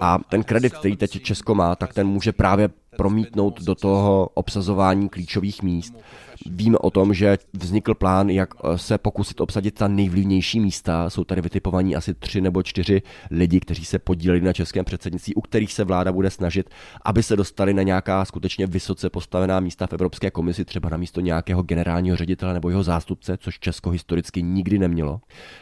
A 0.00 0.18
ten 0.28 0.44
kredit, 0.44 0.74
který 0.74 0.96
teď 0.96 1.22
Česko 1.22 1.54
má, 1.54 1.73
tak 1.74 1.94
ten 1.94 2.06
může 2.06 2.32
právě 2.32 2.68
promítnout 2.96 3.62
do 3.62 3.74
toho 3.74 4.28
obsazování 4.34 5.08
klíčových 5.08 5.62
míst. 5.62 5.94
Víme 6.46 6.78
o 6.78 6.90
tom, 6.90 7.14
že 7.14 7.38
vznikl 7.52 7.94
plán, 7.94 8.30
jak 8.30 8.54
eh, 8.54 8.78
se 8.78 8.98
pokusit 8.98 9.40
obsadit 9.40 9.74
ta 9.74 9.88
nejvlivnější 9.88 10.60
místa. 10.60 11.10
Jsou 11.10 11.24
tady 11.24 11.40
vytipovaní 11.40 11.96
asi 11.96 12.14
tři 12.14 12.40
nebo 12.40 12.62
čtyři 12.62 13.02
lidi, 13.30 13.60
kteří 13.60 13.84
se 13.84 13.98
podíleli 13.98 14.40
na 14.40 14.52
českém 14.52 14.84
předsednictví, 14.84 15.34
u 15.34 15.40
kterých 15.40 15.72
se 15.72 15.84
vláda 15.84 16.12
bude 16.12 16.30
snažit, 16.30 16.70
aby 17.04 17.22
se 17.22 17.36
dostali 17.36 17.74
na 17.74 17.82
nějaká 17.82 18.24
skutečně 18.24 18.66
vysoce 18.66 19.10
postavená 19.10 19.60
místa 19.60 19.86
v 19.86 19.92
Evropské 19.92 20.30
komisi, 20.30 20.64
třeba 20.64 20.88
na 20.88 20.96
místo 20.96 21.20
nějakého 21.20 21.62
generálního 21.62 22.16
ředitele 22.16 22.54
nebo 22.54 22.70
jeho 22.70 22.82
zástupce, 22.82 23.36
což 23.36 23.58
Česko 23.58 23.90
historicky 23.90 24.42
nikdy 24.42 24.78
nemělo. 24.78 25.20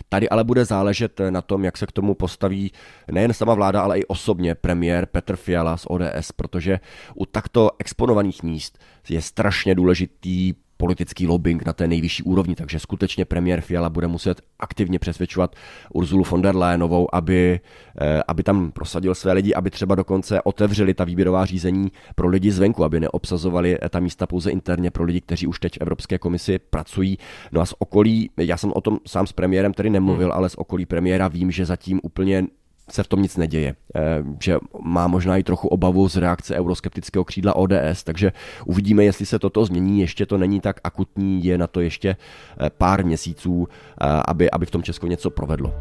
Tady 0.08 0.28
ale 0.28 0.44
bude 0.44 0.64
záležet 0.64 1.20
na 1.30 1.42
tom, 1.42 1.64
jak 1.64 1.78
se 1.78 1.86
k 1.86 1.92
tomu 1.92 2.14
postaví 2.14 2.72
nejen 3.10 3.32
sama 3.32 3.54
vláda, 3.54 3.82
ale 3.82 3.98
i 3.98 4.04
osobně 4.04 4.54
premiér 4.54 5.06
Petr 5.06 5.36
Fiala 5.36 5.76
z 5.76 5.86
ODS, 5.88 6.32
protože 6.36 6.80
u 7.22 7.26
takto 7.26 7.70
exponovaných 7.78 8.42
míst 8.42 8.78
je 9.08 9.22
strašně 9.22 9.74
důležitý 9.74 10.54
politický 10.76 11.26
lobbying 11.26 11.66
na 11.66 11.72
té 11.72 11.88
nejvyšší 11.88 12.22
úrovni, 12.22 12.54
takže 12.54 12.78
skutečně 12.78 13.24
premiér 13.24 13.60
Fiala 13.60 13.90
bude 13.90 14.06
muset 14.06 14.40
aktivně 14.58 14.98
přesvědčovat 14.98 15.56
Urzulu 15.94 16.24
von 16.24 16.42
der 16.42 16.56
Leyenovou, 16.56 17.14
aby, 17.14 17.60
eh, 18.00 18.22
aby 18.28 18.42
tam 18.42 18.72
prosadil 18.72 19.14
své 19.14 19.32
lidi, 19.32 19.54
aby 19.54 19.70
třeba 19.70 19.94
dokonce 19.94 20.42
otevřeli 20.42 20.94
ta 20.94 21.04
výběrová 21.04 21.44
řízení 21.44 21.92
pro 22.14 22.28
lidi 22.28 22.50
zvenku, 22.50 22.84
aby 22.84 23.00
neobsazovali 23.00 23.78
ta 23.90 24.00
místa 24.00 24.26
pouze 24.26 24.50
interně 24.50 24.90
pro 24.90 25.04
lidi, 25.04 25.20
kteří 25.20 25.46
už 25.46 25.60
teď 25.60 25.72
v 25.72 25.82
Evropské 25.82 26.18
komisi 26.18 26.58
pracují. 26.58 27.18
No 27.52 27.60
a 27.60 27.66
z 27.66 27.74
okolí, 27.78 28.30
já 28.36 28.56
jsem 28.56 28.72
o 28.74 28.80
tom 28.80 28.98
sám 29.06 29.26
s 29.26 29.32
premiérem 29.32 29.72
tedy 29.72 29.90
nemluvil, 29.90 30.28
hmm. 30.28 30.36
ale 30.36 30.48
z 30.48 30.54
okolí 30.54 30.86
premiéra 30.86 31.28
vím, 31.28 31.50
že 31.50 31.66
zatím 31.66 32.00
úplně 32.02 32.44
se 32.90 33.02
v 33.02 33.08
tom 33.08 33.22
nic 33.22 33.36
neděje. 33.36 33.74
Eh, 33.94 34.00
že 34.40 34.56
má 34.82 35.06
možná 35.06 35.36
i 35.36 35.42
trochu 35.42 35.68
obavu 35.68 36.08
z 36.08 36.16
reakce 36.16 36.56
euroskeptického 36.56 37.24
křídla 37.24 37.56
ODS, 37.56 38.04
takže 38.04 38.32
uvidíme, 38.66 39.04
jestli 39.04 39.26
se 39.26 39.38
toto 39.38 39.64
změní. 39.64 40.00
Ještě 40.00 40.26
to 40.26 40.38
není 40.38 40.60
tak 40.60 40.80
akutní, 40.84 41.44
je 41.44 41.58
na 41.58 41.66
to 41.66 41.80
ještě 41.80 42.16
eh, 42.60 42.70
pár 42.78 43.04
měsíců, 43.04 43.68
eh, 43.68 44.06
aby, 44.28 44.50
aby 44.50 44.66
v 44.66 44.70
tom 44.70 44.82
Česko 44.82 45.06
něco 45.06 45.30
provedlo. 45.30 45.74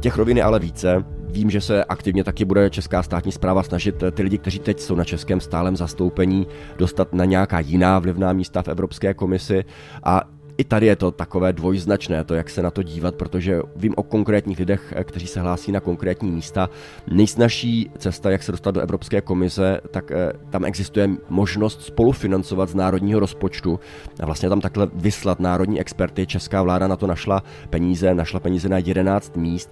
Těch 0.00 0.16
rovin 0.16 0.36
je 0.36 0.42
ale 0.42 0.58
více. 0.58 1.04
Vím, 1.30 1.50
že 1.50 1.60
se 1.60 1.84
aktivně 1.84 2.24
taky 2.24 2.44
bude 2.44 2.70
česká 2.70 3.02
státní 3.02 3.32
zpráva 3.32 3.62
snažit 3.62 4.04
ty 4.12 4.22
lidi, 4.22 4.38
kteří 4.38 4.58
teď 4.58 4.80
jsou 4.80 4.94
na 4.94 5.04
českém 5.04 5.40
stálem 5.40 5.76
zastoupení, 5.76 6.46
dostat 6.76 7.12
na 7.12 7.24
nějaká 7.24 7.60
jiná 7.60 7.98
vlivná 7.98 8.32
místa 8.32 8.62
v 8.62 8.68
Evropské 8.68 9.14
komisi 9.14 9.64
a 10.04 10.22
i 10.58 10.64
tady 10.64 10.86
je 10.86 10.96
to 10.96 11.10
takové 11.10 11.52
dvojznačné, 11.52 12.24
to 12.24 12.34
jak 12.34 12.50
se 12.50 12.62
na 12.62 12.70
to 12.70 12.82
dívat, 12.82 13.14
protože 13.14 13.60
vím 13.76 13.94
o 13.96 14.02
konkrétních 14.02 14.58
lidech, 14.58 14.94
kteří 15.04 15.26
se 15.26 15.40
hlásí 15.40 15.72
na 15.72 15.80
konkrétní 15.80 16.30
místa. 16.30 16.70
Nejsnažší 17.10 17.90
cesta, 17.98 18.30
jak 18.30 18.42
se 18.42 18.52
dostat 18.52 18.70
do 18.70 18.80
Evropské 18.80 19.20
komise, 19.20 19.80
tak 19.90 20.10
eh, 20.12 20.32
tam 20.50 20.64
existuje 20.64 21.10
možnost 21.28 21.82
spolufinancovat 21.82 22.68
z 22.68 22.74
národního 22.74 23.20
rozpočtu 23.20 23.80
a 24.20 24.26
vlastně 24.26 24.48
tam 24.48 24.60
takhle 24.60 24.88
vyslat 24.94 25.40
národní 25.40 25.80
experty. 25.80 26.26
Česká 26.26 26.62
vláda 26.62 26.88
na 26.88 26.96
to 26.96 27.06
našla 27.06 27.42
peníze, 27.70 28.14
našla 28.14 28.40
peníze 28.40 28.68
na 28.68 28.78
11 28.78 29.36
míst 29.36 29.70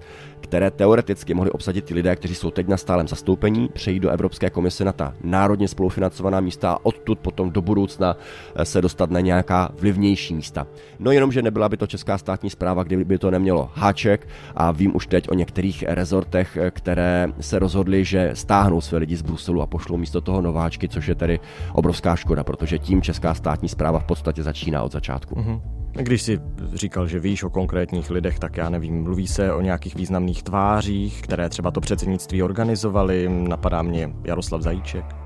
které 0.49 0.71
teoreticky 0.71 1.35
mohli 1.35 1.51
obsadit 1.51 1.85
ti 1.85 1.95
lidé, 1.95 2.17
kteří 2.17 2.35
jsou 2.35 2.51
teď 2.51 2.69
na 2.69 2.77
stálem 2.77 3.09
zastoupení, 3.09 3.69
přejít 3.69 4.01
do 4.01 4.11
Evropské 4.11 4.51
komise 4.51 4.85
na 4.85 4.93
ta 4.93 5.15
národně 5.25 5.69
spolufinancovaná 5.69 6.41
místa 6.41 6.73
a 6.73 6.79
odtud 6.83 7.19
potom 7.19 7.51
do 7.51 7.63
budoucna 7.63 8.17
eh, 8.55 8.65
se 8.65 8.83
dostat 8.83 9.11
na 9.11 9.21
nějaká 9.21 9.69
vlivnější 9.81 10.35
místa. 10.35 10.67
No 10.99 11.11
jenom, 11.11 11.33
že 11.33 11.43
nebyla 11.43 11.69
by 11.69 11.77
to 11.77 11.87
česká 11.87 12.19
státní 12.19 12.51
zpráva, 12.51 12.83
kdyby 12.83 13.19
to 13.19 13.31
nemělo 13.31 13.71
háček 13.75 14.29
a 14.55 14.71
vím 14.71 14.97
už 14.97 15.07
teď 15.07 15.29
o 15.29 15.35
některých 15.35 15.85
rezortech, 15.89 16.57
eh, 16.57 16.71
které 16.71 17.29
se 17.41 17.59
rozhodly, 17.59 18.05
že 18.05 18.31
stáhnou 18.35 18.81
své 18.81 18.99
lidi 18.99 19.17
z 19.17 19.23
Bruselu 19.23 19.63
a 19.63 19.67
pošlou 19.67 19.97
místo 19.97 20.21
toho 20.21 20.43
nováčky, 20.43 20.89
což 20.89 21.09
je 21.09 21.15
tedy 21.15 21.41
obrovská 21.73 22.17
škoda, 22.17 22.45
protože 22.45 22.79
tím 22.79 23.03
česká 23.03 23.35
státní 23.35 23.69
zpráva 23.69 23.99
v 23.99 24.05
podstatě 24.05 24.43
začíná 24.43 24.83
od 24.83 24.93
začátku. 24.93 25.35
Mm-hmm. 25.35 25.61
Když 25.97 26.23
si 26.23 26.41
říkal, 26.75 27.07
že 27.07 27.19
víš 27.19 27.43
o 27.43 27.51
konkrétních 27.51 28.11
lidech, 28.11 28.39
tak 28.39 28.57
já 28.57 28.69
nevím, 28.69 29.03
mluví 29.03 29.27
se 29.27 29.53
o 29.53 29.61
nějakých 29.61 29.95
významných 29.95 30.43
tvářích, 30.43 31.23
které 31.23 31.49
třeba 31.49 31.71
to 31.71 31.81
předsednictví 31.81 32.43
organizovali, 32.43 33.29
napadá 33.29 33.83
mě 33.83 34.13
Jaroslav 34.25 34.63
Zajíček. 34.63 35.26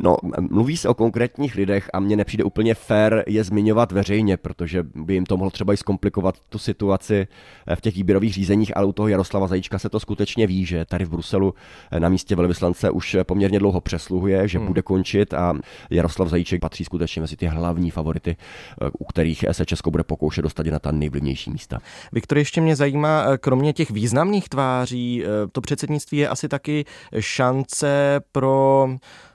No, 0.00 0.16
mluví 0.50 0.76
se 0.76 0.88
o 0.88 0.94
konkrétních 0.94 1.54
lidech 1.54 1.90
a 1.92 2.00
mně 2.00 2.16
nepřijde 2.16 2.44
úplně 2.44 2.74
fair 2.74 3.22
je 3.26 3.44
zmiňovat 3.44 3.92
veřejně, 3.92 4.36
protože 4.36 4.84
by 4.94 5.14
jim 5.14 5.26
to 5.26 5.36
mohlo 5.36 5.50
třeba 5.50 5.72
i 5.72 5.76
zkomplikovat 5.76 6.34
tu 6.48 6.58
situaci 6.58 7.26
eh, 7.66 7.76
v 7.76 7.80
těch 7.80 7.94
výběrových 7.94 8.34
řízeních, 8.34 8.76
ale 8.76 8.86
u 8.86 8.92
toho 8.92 9.08
Jaroslava 9.08 9.46
Zajíčka 9.46 9.78
se 9.78 9.88
to 9.88 10.00
skutečně 10.00 10.46
ví, 10.46 10.66
že 10.66 10.84
tady 10.84 11.04
v 11.04 11.10
Bruselu 11.10 11.54
eh, 11.90 12.00
na 12.00 12.08
místě 12.08 12.36
velvyslance 12.36 12.90
už 12.90 13.16
poměrně 13.22 13.58
dlouho 13.58 13.80
přesluhuje, 13.80 14.48
že 14.48 14.58
hmm. 14.58 14.66
bude 14.66 14.82
končit 14.82 15.34
a 15.34 15.54
Jaroslav 15.90 16.28
Zajíček 16.28 16.60
patří 16.60 16.84
skutečně 16.84 17.20
mezi 17.20 17.36
ty 17.36 17.46
hlavní 17.46 17.90
favority, 17.90 18.36
eh, 18.82 18.90
u 18.98 19.04
kterých 19.04 19.44
se 19.52 19.66
Česko 19.66 19.90
bude 19.90 20.04
pokoušet 20.04 20.42
dostat 20.42 20.66
na 20.66 20.78
ta 20.78 20.92
nejvlivnější 20.92 21.50
místa. 21.50 21.78
Viktor, 22.12 22.38
ještě 22.38 22.60
mě 22.60 22.76
zajímá, 22.76 23.38
kromě 23.38 23.72
těch 23.72 23.90
významných 23.90 24.48
tváří, 24.48 25.24
to 25.52 25.60
předsednictví 25.60 26.18
je 26.18 26.28
asi 26.28 26.48
taky 26.48 26.84
šance 27.20 28.20
pro 28.32 28.88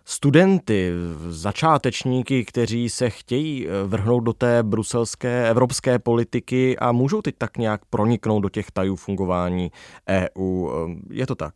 studenty, 0.05 0.91
začátečníky, 1.29 2.45
kteří 2.45 2.89
se 2.89 3.09
chtějí 3.09 3.67
eh, 3.67 3.83
vrhnout 3.83 4.23
do 4.23 4.33
té 4.33 4.63
bruselské 4.63 5.49
evropské 5.49 5.99
politiky 5.99 6.77
a 6.77 6.91
můžou 6.91 7.21
teď 7.21 7.35
tak 7.37 7.57
nějak 7.57 7.85
proniknout 7.85 8.39
do 8.39 8.49
těch 8.49 8.71
tajů 8.71 8.95
fungování 8.95 9.71
EU. 10.09 10.69
Eh, 10.69 10.95
je 11.09 11.27
to 11.27 11.35
tak? 11.35 11.53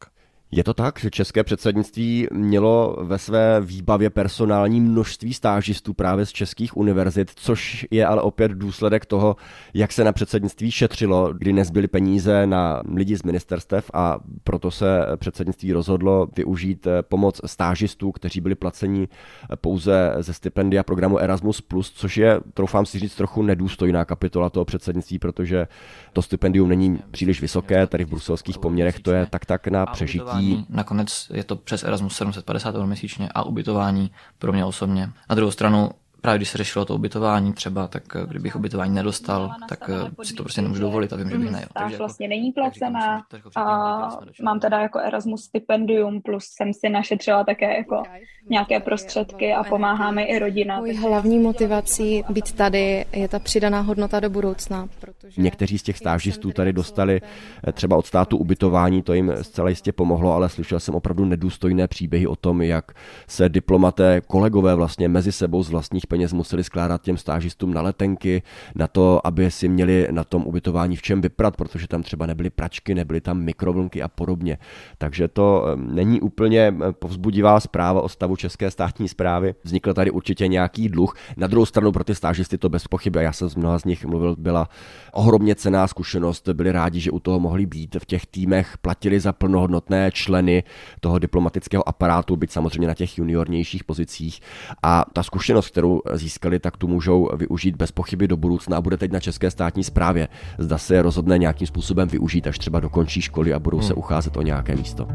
Je 0.52 0.64
to 0.64 0.74
tak, 0.74 1.00
že 1.00 1.10
české 1.10 1.44
předsednictví 1.44 2.28
mělo 2.32 2.98
ve 3.02 3.18
své 3.18 3.62
výbavě 3.62 4.10
personální 4.10 4.82
množství 4.82 5.34
stážistů 5.34 5.94
právě 5.94 6.26
z 6.26 6.32
českých 6.32 6.78
univerzit, 6.78 7.32
což 7.36 7.86
je 7.92 8.06
ale 8.06 8.22
opět 8.22 8.52
důsledek 8.52 9.06
toho, 9.06 9.36
jak 9.74 9.92
se 9.92 10.04
na 10.04 10.12
předsednictví 10.12 10.72
šetřilo, 10.72 11.34
kdy 11.34 11.54
nezbyly 11.54 11.88
peníze 11.88 12.48
na 12.48 12.82
lidi 12.96 13.18
z 13.18 13.24
ministerstev 13.24 13.92
a 13.94 14.20
proto 14.44 14.72
se 14.72 15.06
předsednictví 15.18 15.74
rozhodlo 15.74 16.28
využít 16.36 16.88
eh, 16.88 17.02
pomoc 17.02 17.42
stážistů, 17.46 18.12
kteří 18.12 18.42
byli 18.42 18.56
placeni 18.56 19.08
eh, 19.08 19.56
pouze 19.56 20.16
ze 20.20 20.34
stipendia 20.34 20.84
programu 20.84 21.20
Erasmus+, 21.20 21.64
což 21.94 22.18
je, 22.18 22.40
troufám 22.54 22.86
si 22.86 23.00
říct, 23.00 23.16
trochu 23.16 23.42
nedůstojná 23.42 24.06
kapitola 24.06 24.50
toho 24.50 24.66
předsednictví, 24.66 25.20
protože 25.20 25.68
to 26.14 26.22
stipendium 26.22 26.70
není 26.70 27.00
příliš 27.12 27.42
vysoké, 27.42 27.88
tady 27.88 28.06
v 28.06 28.10
bruselských 28.10 28.58
poměrech 28.58 29.00
to 29.00 29.12
je 29.12 29.26
tak 29.26 29.46
tak 29.46 29.68
na 29.68 29.86
přežití 29.86 30.37
dětí. 30.42 30.66
Nakonec 30.70 31.32
je 31.34 31.44
to 31.44 31.56
přes 31.56 31.84
Erasmus 31.84 32.16
750 32.16 32.76
eur 32.76 32.86
měsíčně 32.86 33.30
a 33.34 33.44
ubytování 33.44 34.12
pro 34.40 34.54
mě 34.54 34.66
osobně. 34.66 35.10
Na 35.30 35.36
druhou 35.36 35.52
stranu 35.52 35.90
právě 36.22 36.38
když 36.38 36.50
se 36.50 36.58
řešilo 36.58 36.86
to 36.86 36.96
ubytování 36.96 37.54
třeba, 37.54 37.88
tak 37.88 38.04
eh, 38.16 38.26
kdybych 38.28 38.56
ubytování 38.56 38.96
nedostal, 38.96 39.52
tak 39.70 39.90
eh, 39.90 40.26
si 40.26 40.34
to 40.34 40.44
prostě 40.44 40.62
nemůžu 40.62 40.82
dovolit 40.82 41.14
a 41.14 41.16
vím, 41.16 41.30
že 41.30 41.38
bych 41.38 41.52
nejel. 41.52 41.68
Takže 41.74 41.94
jako, 41.94 42.04
vlastně 42.04 42.28
není 42.28 42.52
placená 42.52 43.24
a 43.56 43.64
mám 44.44 44.60
teda 44.60 44.80
jako 44.80 45.00
Erasmus 45.00 45.44
stipendium, 45.44 46.22
plus 46.22 46.46
jsem 46.46 46.74
si 46.74 46.90
našetřila 46.90 47.44
také 47.44 47.78
jako 47.78 48.04
nějaké 48.50 48.80
prostředky 48.80 49.54
a 49.54 49.64
pomáhá 49.64 50.12
mi 50.12 50.24
i 50.24 50.40
rodina. 50.40 50.80
Můj 50.80 50.94
hlavní 50.94 51.40
motivací 51.40 52.24
být 52.30 52.52
tady 52.52 53.06
je 53.14 53.28
ta 53.28 53.40
přidaná 53.40 53.82
hodnota 53.82 54.20
do 54.20 54.30
budoucna. 54.30 54.88
Protože 55.00 55.42
Někteří 55.42 55.78
z 55.78 55.84
těch 55.84 55.98
stážistů 55.98 56.52
tady 56.52 56.74
dostali 56.74 57.22
eh, 57.68 57.72
třeba 57.72 57.98
od 57.98 58.06
státu 58.06 58.38
ubytování, 58.38 59.02
to 59.02 59.14
jim 59.14 59.34
zcela 59.42 59.70
jistě 59.70 59.92
pomohlo, 59.92 60.34
ale 60.34 60.50
slyšel 60.50 60.80
jsem 60.80 60.96
opravdu 60.96 61.26
nedůstojné 61.26 61.88
příběhy 61.88 62.28
o 62.28 62.36
tom, 62.36 62.62
jak 62.62 62.92
se 63.28 63.50
diplomaté, 63.50 64.22
kolegové 64.28 64.76
vlastně 64.76 65.08
mezi 65.08 65.32
sebou 65.32 65.64
z 65.64 65.70
vlastních 65.70 66.08
peněz 66.08 66.17
museli 66.34 66.64
skládat 66.64 67.02
těm 67.02 67.18
stážistům 67.18 67.74
na 67.74 67.82
letenky, 67.82 68.44
na 68.76 68.88
to, 68.88 69.28
aby 69.28 69.52
si 69.52 69.68
měli 69.68 70.08
na 70.12 70.24
tom 70.24 70.44
ubytování 70.46 70.96
v 70.96 71.02
čem 71.02 71.22
vyprat, 71.22 71.58
protože 71.58 71.88
tam 71.88 72.04
třeba 72.04 72.26
nebyly 72.26 72.50
pračky, 72.50 72.96
nebyly 72.96 73.22
tam 73.22 73.40
mikrovlnky 73.40 74.02
a 74.02 74.08
podobně. 74.08 74.58
Takže 74.98 75.28
to 75.28 75.66
není 75.76 76.22
úplně 76.22 76.74
povzbudivá 77.00 77.60
zpráva 77.60 78.02
o 78.02 78.10
stavu 78.10 78.36
české 78.36 78.72
státní 78.72 79.08
zprávy. 79.08 79.56
Vznikl 79.64 79.94
tady 79.94 80.12
určitě 80.12 80.48
nějaký 80.48 80.90
dluh. 80.90 81.16
Na 81.38 81.48
druhou 81.48 81.66
stranu 81.66 81.92
pro 81.92 82.04
ty 82.04 82.16
stážisty 82.16 82.58
to 82.58 82.70
bez 82.70 82.88
pochyby, 82.88 83.24
já 83.24 83.34
jsem 83.34 83.50
z 83.50 83.56
mnoha 83.56 83.80
z 83.80 83.86
nich 83.86 84.06
mluvil, 84.06 84.36
byla 84.40 84.70
ohromně 85.14 85.56
cená 85.56 85.88
zkušenost. 85.88 86.50
Byli 86.50 86.72
rádi, 86.72 87.00
že 87.00 87.12
u 87.12 87.20
toho 87.20 87.40
mohli 87.40 87.66
být 87.66 87.96
v 88.00 88.06
těch 88.06 88.26
týmech, 88.26 88.78
platili 88.78 89.20
za 89.20 89.34
plnohodnotné 89.34 90.12
členy 90.12 90.64
toho 91.00 91.20
diplomatického 91.20 91.90
aparátu, 91.90 92.36
byť 92.36 92.52
samozřejmě 92.52 92.88
na 92.88 92.94
těch 92.94 93.18
juniornějších 93.18 93.84
pozicích. 93.84 94.40
A 94.84 95.06
ta 95.14 95.24
zkušenost, 95.24 95.70
kterou 95.70 95.97
získali, 96.14 96.60
tak 96.60 96.78
tu 96.78 96.88
můžou 96.88 97.30
využít 97.36 97.76
bez 97.76 97.92
pochyby 97.92 98.28
do 98.28 98.38
budoucna 98.38 98.78
a 98.78 98.82
bude 98.82 98.98
teď 98.98 99.12
na 99.12 99.20
české 99.20 99.52
státní 99.52 99.84
správě. 99.84 100.28
Zda 100.58 100.78
se 100.78 101.02
rozhodne 101.02 101.38
nějakým 101.38 101.68
způsobem 101.68 102.08
využít, 102.08 102.48
až 102.48 102.60
třeba 102.60 102.80
dokončí 102.80 103.22
školy 103.22 103.54
a 103.54 103.60
budou 103.60 103.78
hmm. 103.78 103.88
se 103.88 103.94
ucházet 103.94 104.38
o 104.38 104.42
nějaké 104.42 104.76
místo. 104.76 105.08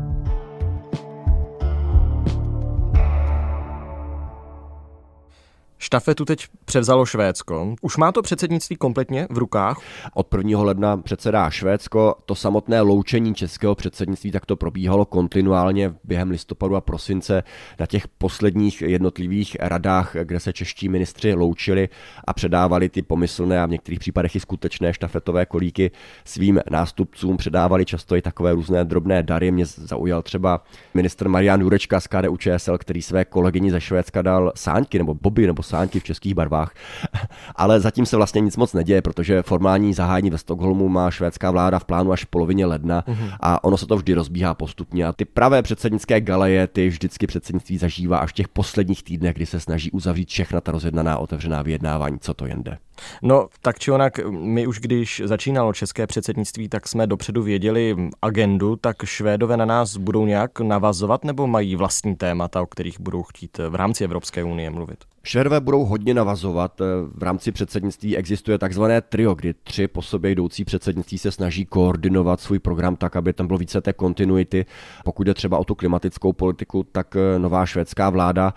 Štafetu 5.83 6.25
teď 6.25 6.47
převzalo 6.64 7.07
Švédsko. 7.07 7.75
Už 7.81 7.97
má 7.97 8.12
to 8.12 8.23
předsednictví 8.23 8.77
kompletně 8.77 9.27
v 9.31 9.38
rukách? 9.38 9.81
Od 10.14 10.35
1. 10.35 10.62
ledna 10.62 10.97
předsedá 10.97 11.51
Švédsko. 11.51 12.14
To 12.27 12.35
samotné 12.35 12.81
loučení 12.81 13.35
českého 13.35 13.75
předsednictví 13.75 14.31
tak 14.31 14.47
to 14.47 14.57
probíhalo 14.57 15.05
kontinuálně 15.05 15.95
během 16.05 16.31
listopadu 16.31 16.77
a 16.77 16.81
prosince 16.81 17.42
na 17.81 17.87
těch 17.87 18.09
posledních 18.09 18.83
jednotlivých 18.83 19.57
radách, 19.61 20.16
kde 20.23 20.40
se 20.40 20.53
čeští 20.53 20.88
ministři 20.88 21.35
loučili 21.35 21.88
a 22.25 22.33
předávali 22.33 22.88
ty 22.88 23.03
pomyslné 23.03 23.62
a 23.62 23.66
v 23.66 23.71
některých 23.71 24.01
případech 24.01 24.37
i 24.37 24.40
skutečné 24.40 24.95
štafetové 24.95 25.47
kolíky 25.47 25.90
svým 26.25 26.61
nástupcům. 26.71 27.37
Předávali 27.37 27.85
často 27.85 28.16
i 28.16 28.23
takové 28.23 28.53
různé 28.53 28.85
drobné 28.85 29.23
dary. 29.23 29.51
Mě 29.51 29.66
zaujal 29.66 30.23
třeba 30.23 30.64
ministr 30.95 31.29
Marian 31.29 31.61
Jurečka 31.61 32.01
z 32.01 32.07
KDU 32.07 32.37
ČSL, 32.37 32.79
který 32.79 33.03
své 33.03 33.25
kolegyni 33.25 33.71
ze 33.71 33.81
Švédska 33.81 34.23
dal 34.23 34.53
sáňky 34.57 34.99
nebo 34.99 35.14
boby 35.14 35.47
nebo 35.47 35.62
sánky 35.73 36.01
v 36.01 36.05
českých 36.05 36.35
barvách. 36.35 36.75
Ale 37.57 37.81
zatím 37.81 38.07
se 38.07 38.17
vlastně 38.17 38.41
nic 38.41 38.57
moc 38.57 38.73
neděje, 38.73 39.03
protože 39.03 39.43
formální 39.43 39.95
zahájení 39.95 40.31
ve 40.31 40.39
Stockholmu 40.39 40.89
má 40.89 41.11
švédská 41.11 41.51
vláda 41.51 41.79
v 41.79 41.85
plánu 41.85 42.13
až 42.13 42.25
v 42.25 42.27
polovině 42.27 42.67
ledna 42.67 43.05
mm-hmm. 43.09 43.37
a 43.41 43.65
ono 43.65 43.77
se 43.77 43.87
to 43.87 43.97
vždy 43.97 44.15
rozbíhá 44.15 44.55
postupně. 44.55 45.07
A 45.07 45.13
ty 45.13 45.25
pravé 45.25 45.63
předsednické 45.63 46.21
galeje, 46.21 46.67
ty 46.67 46.89
vždycky 46.89 47.27
předsednictví 47.27 47.79
zažívá 47.79 48.19
až 48.19 48.31
v 48.31 48.33
těch 48.35 48.49
posledních 48.49 49.03
týdnech, 49.03 49.35
kdy 49.35 49.47
se 49.47 49.61
snaží 49.61 49.91
uzavřít 49.91 50.29
všechna 50.29 50.61
ta 50.61 50.73
rozjednaná 50.73 51.19
otevřená 51.19 51.63
vyjednávání, 51.63 52.19
co 52.21 52.35
to 52.35 52.47
jen 52.47 52.63
jde. 52.63 52.79
No, 53.23 53.49
tak 53.63 53.79
či 53.79 53.91
onak, 53.91 54.21
my 54.31 54.67
už 54.67 54.81
když 54.81 55.23
začínalo 55.25 55.73
české 55.73 56.07
předsednictví, 56.07 56.69
tak 56.69 56.89
jsme 56.89 57.07
dopředu 57.07 57.43
věděli 57.43 57.97
agendu, 58.23 58.77
tak 58.77 59.05
Švédové 59.05 59.57
na 59.57 59.65
nás 59.65 59.97
budou 59.97 60.27
nějak 60.27 60.61
navazovat 60.61 61.25
nebo 61.25 61.47
mají 61.47 61.77
vlastní 61.77 62.17
témata, 62.17 62.63
o 62.63 62.67
kterých 62.67 63.01
budou 63.01 63.23
chtít 63.23 63.59
v 63.69 63.75
rámci 63.75 64.05
Evropské 64.05 64.45
unie 64.45 64.71
mluvit? 64.71 65.12
Švédové 65.25 65.61
budou 65.61 65.85
hodně 65.85 66.15
navazovat. 66.15 66.81
V 67.15 67.23
rámci 67.23 67.53
předsednictví 67.53 68.17
existuje 68.17 68.59
takzvané 68.59 69.01
trio, 69.01 69.35
kdy 69.35 69.55
tři 69.55 69.89
po 69.89 70.03
sobě 70.03 70.31
jdoucí 70.31 70.65
předsednictví 70.65 71.19
se 71.19 71.33
snaží 71.33 71.65
koordinovat 71.65 72.41
svůj 72.41 72.59
program 72.59 72.97
tak, 72.97 73.17
aby 73.17 73.33
tam 73.33 73.47
bylo 73.47 73.59
více 73.59 73.81
té 73.81 73.93
kontinuity. 73.93 74.67
Pokud 75.05 75.25
jde 75.25 75.35
třeba 75.35 75.59
o 75.59 75.65
tu 75.65 75.75
klimatickou 75.75 76.33
politiku, 76.33 76.87
tak 76.93 77.17
nová 77.39 77.67
švédská 77.67 78.11
vláda 78.11 78.55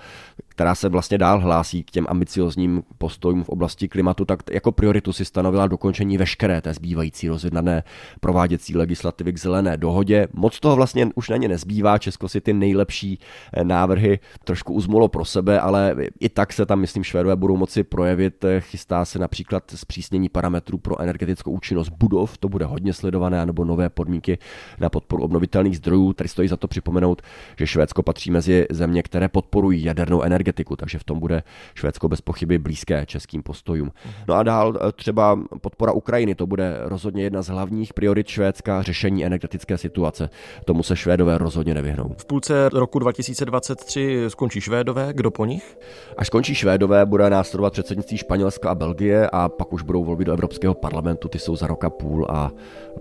která 0.55 0.75
se 0.75 0.89
vlastně 0.89 1.17
dál 1.17 1.39
hlásí 1.39 1.83
k 1.83 1.91
těm 1.91 2.05
ambiciozním 2.09 2.83
postojům 2.97 3.43
v 3.43 3.49
oblasti 3.49 3.87
klimatu, 3.87 4.25
tak 4.25 4.39
jako 4.51 4.71
prioritu 4.71 5.13
si 5.13 5.25
stanovila 5.25 5.67
dokončení 5.67 6.17
veškeré 6.17 6.61
té 6.61 6.73
zbývající 6.73 7.27
rozjednané 7.27 7.83
prováděcí 8.19 8.77
legislativy 8.77 9.33
k 9.33 9.39
zelené 9.39 9.77
dohodě. 9.77 10.27
Moc 10.33 10.59
toho 10.59 10.75
vlastně 10.75 11.09
už 11.15 11.29
na 11.29 11.37
ně 11.37 11.47
nezbývá, 11.47 11.97
Česko 11.97 12.29
si 12.29 12.41
ty 12.41 12.53
nejlepší 12.53 13.19
eh, 13.53 13.63
návrhy 13.63 14.19
trošku 14.43 14.73
uzmulo 14.73 15.07
pro 15.07 15.25
sebe, 15.25 15.59
ale 15.59 15.95
i 16.19 16.29
tak 16.29 16.53
se 16.53 16.65
tam, 16.65 16.79
myslím, 16.79 17.03
Švédové 17.03 17.35
budou 17.35 17.57
moci 17.57 17.83
projevit. 17.83 18.45
Chystá 18.59 19.05
se 19.05 19.19
například 19.19 19.63
zpřísnění 19.75 20.29
parametrů 20.29 20.77
pro 20.77 21.01
energetickou 21.01 21.51
účinnost 21.51 21.89
budov, 21.89 22.37
to 22.37 22.49
bude 22.49 22.65
hodně 22.65 22.93
sledované, 22.93 23.45
nebo 23.45 23.65
nové 23.65 23.89
podmínky 23.89 24.37
na 24.79 24.89
podporu 24.89 25.23
obnovitelných 25.23 25.77
zdrojů. 25.77 26.13
Tady 26.13 26.29
stojí 26.29 26.47
za 26.47 26.57
to 26.57 26.67
připomenout, 26.67 27.21
že 27.57 27.67
Švédsko 27.67 28.03
patří 28.03 28.31
mezi 28.31 28.65
země, 28.71 29.03
které 29.03 29.27
podporují 29.27 29.83
jadernou 29.83 30.21
energii 30.21 30.44
energetiku, 30.45 30.75
takže 30.75 30.99
v 30.99 31.03
tom 31.03 31.19
bude 31.19 31.43
Švédsko 31.75 32.09
bez 32.09 32.21
pochyby 32.21 32.57
blízké 32.57 33.05
českým 33.05 33.43
postojům. 33.43 33.91
No 34.27 34.35
a 34.35 34.43
dál 34.43 34.77
eh, 34.77 34.91
třeba 34.91 35.39
podpora 35.61 35.91
Ukrajiny, 35.91 36.35
to 36.35 36.47
bude 36.47 36.77
rozhodně 36.81 37.23
jedna 37.23 37.41
z 37.41 37.47
hlavních 37.47 37.93
priorit 37.93 38.27
Švédska, 38.27 38.81
řešení 38.81 39.25
energetické 39.25 39.77
situace. 39.77 40.29
Tomu 40.65 40.83
se 40.83 40.95
Švédové 40.95 41.37
rozhodně 41.37 41.73
nevyhnou. 41.73 42.15
V 42.17 42.25
půlce 42.25 42.69
roku 42.69 42.99
2023 42.99 44.25
skončí 44.27 44.61
Švédové, 44.61 45.13
kdo 45.13 45.31
po 45.31 45.45
nich? 45.45 45.77
Až 46.17 46.27
skončí 46.27 46.55
Švédové, 46.55 47.05
bude 47.05 47.29
následovat 47.29 47.73
předsednictví 47.73 48.17
Španělska 48.17 48.69
a 48.69 48.75
Belgie 48.75 49.29
a 49.29 49.49
pak 49.49 49.73
už 49.73 49.81
budou 49.81 50.03
volby 50.03 50.25
do 50.25 50.33
Evropského 50.33 50.73
parlamentu, 50.73 51.27
ty 51.27 51.39
jsou 51.39 51.55
za 51.55 51.67
rok 51.67 51.83
a 51.83 51.89
půl 51.89 52.27
a 52.29 52.51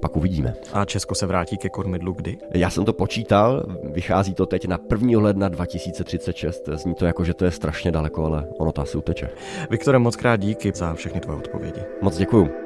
pak 0.00 0.16
uvidíme. 0.16 0.54
A 0.72 0.84
Česko 0.84 1.14
se 1.14 1.26
vrátí 1.26 1.56
ke 1.56 1.68
kormidlu 1.68 2.12
kdy? 2.12 2.38
Já 2.54 2.70
jsem 2.70 2.84
to 2.84 2.92
počítal, 2.92 3.66
vychází 3.92 4.34
to 4.34 4.46
teď 4.46 4.66
na 4.66 4.78
1. 4.90 5.22
ledna 5.22 5.48
2036, 5.48 6.68
zní 6.74 6.94
to 6.94 7.06
jako, 7.06 7.24
že 7.24 7.33
to 7.34 7.44
je 7.44 7.50
strašně 7.50 7.92
daleko, 7.92 8.24
ale 8.24 8.46
ono 8.58 8.72
to 8.72 8.82
asi 8.82 8.98
uteče. 8.98 9.28
Viktore, 9.70 9.98
moc 9.98 10.16
krát 10.16 10.36
díky 10.40 10.72
za 10.74 10.94
všechny 10.94 11.20
tvoje 11.20 11.38
odpovědi. 11.38 11.80
Moc 12.02 12.16
děkuju. 12.16 12.63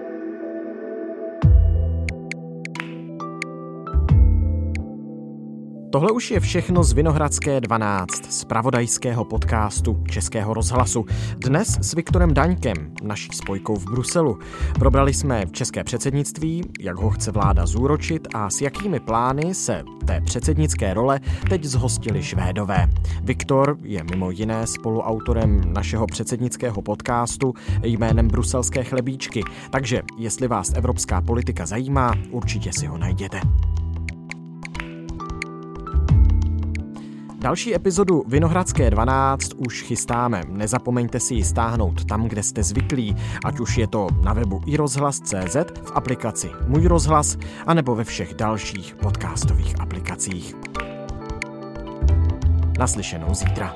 Tohle 5.92 6.12
už 6.12 6.30
je 6.30 6.40
všechno 6.40 6.84
z 6.84 6.92
Vinohradské 6.92 7.60
12, 7.60 8.32
z 8.32 8.44
pravodajského 8.44 9.24
podcastu 9.24 10.02
Českého 10.10 10.54
rozhlasu. 10.54 11.06
Dnes 11.36 11.78
s 11.80 11.94
Viktorem 11.94 12.34
Daňkem, 12.34 12.94
naší 13.02 13.28
spojkou 13.32 13.76
v 13.76 13.84
Bruselu. 13.84 14.38
Probrali 14.78 15.14
jsme 15.14 15.44
české 15.52 15.84
předsednictví, 15.84 16.62
jak 16.80 16.96
ho 16.96 17.10
chce 17.10 17.30
vláda 17.30 17.66
zúročit 17.66 18.28
a 18.34 18.50
s 18.50 18.60
jakými 18.60 19.00
plány 19.00 19.54
se 19.54 19.82
té 20.06 20.20
předsednické 20.20 20.94
role 20.94 21.20
teď 21.50 21.64
zhostili 21.64 22.22
Švédové. 22.22 22.88
Viktor 23.22 23.78
je 23.82 24.04
mimo 24.10 24.30
jiné 24.30 24.66
spoluautorem 24.66 25.72
našeho 25.72 26.06
předsednického 26.06 26.82
podcastu 26.82 27.54
jménem 27.82 28.28
Bruselské 28.28 28.84
chlebíčky, 28.84 29.42
takže 29.70 30.02
jestli 30.18 30.48
vás 30.48 30.72
evropská 30.74 31.20
politika 31.20 31.66
zajímá, 31.66 32.14
určitě 32.30 32.72
si 32.72 32.86
ho 32.86 32.98
najděte. 32.98 33.40
Další 37.40 37.74
epizodu 37.74 38.24
Vinohradské 38.26 38.90
12 38.90 39.50
už 39.56 39.82
chystáme. 39.82 40.42
Nezapomeňte 40.48 41.20
si 41.20 41.34
ji 41.34 41.44
stáhnout 41.44 42.04
tam, 42.04 42.28
kde 42.28 42.42
jste 42.42 42.62
zvyklí, 42.62 43.16
ať 43.44 43.60
už 43.60 43.78
je 43.78 43.86
to 43.86 44.08
na 44.22 44.32
webu 44.32 44.60
iRozhlas.cz, 44.66 45.56
v 45.82 45.92
aplikaci 45.94 46.50
Můj 46.66 46.86
rozhlas, 46.86 47.38
anebo 47.66 47.94
ve 47.94 48.04
všech 48.04 48.34
dalších 48.34 48.94
podcastových 48.94 49.80
aplikacích. 49.80 50.54
Naslyšenou 52.78 53.34
zítra. 53.34 53.74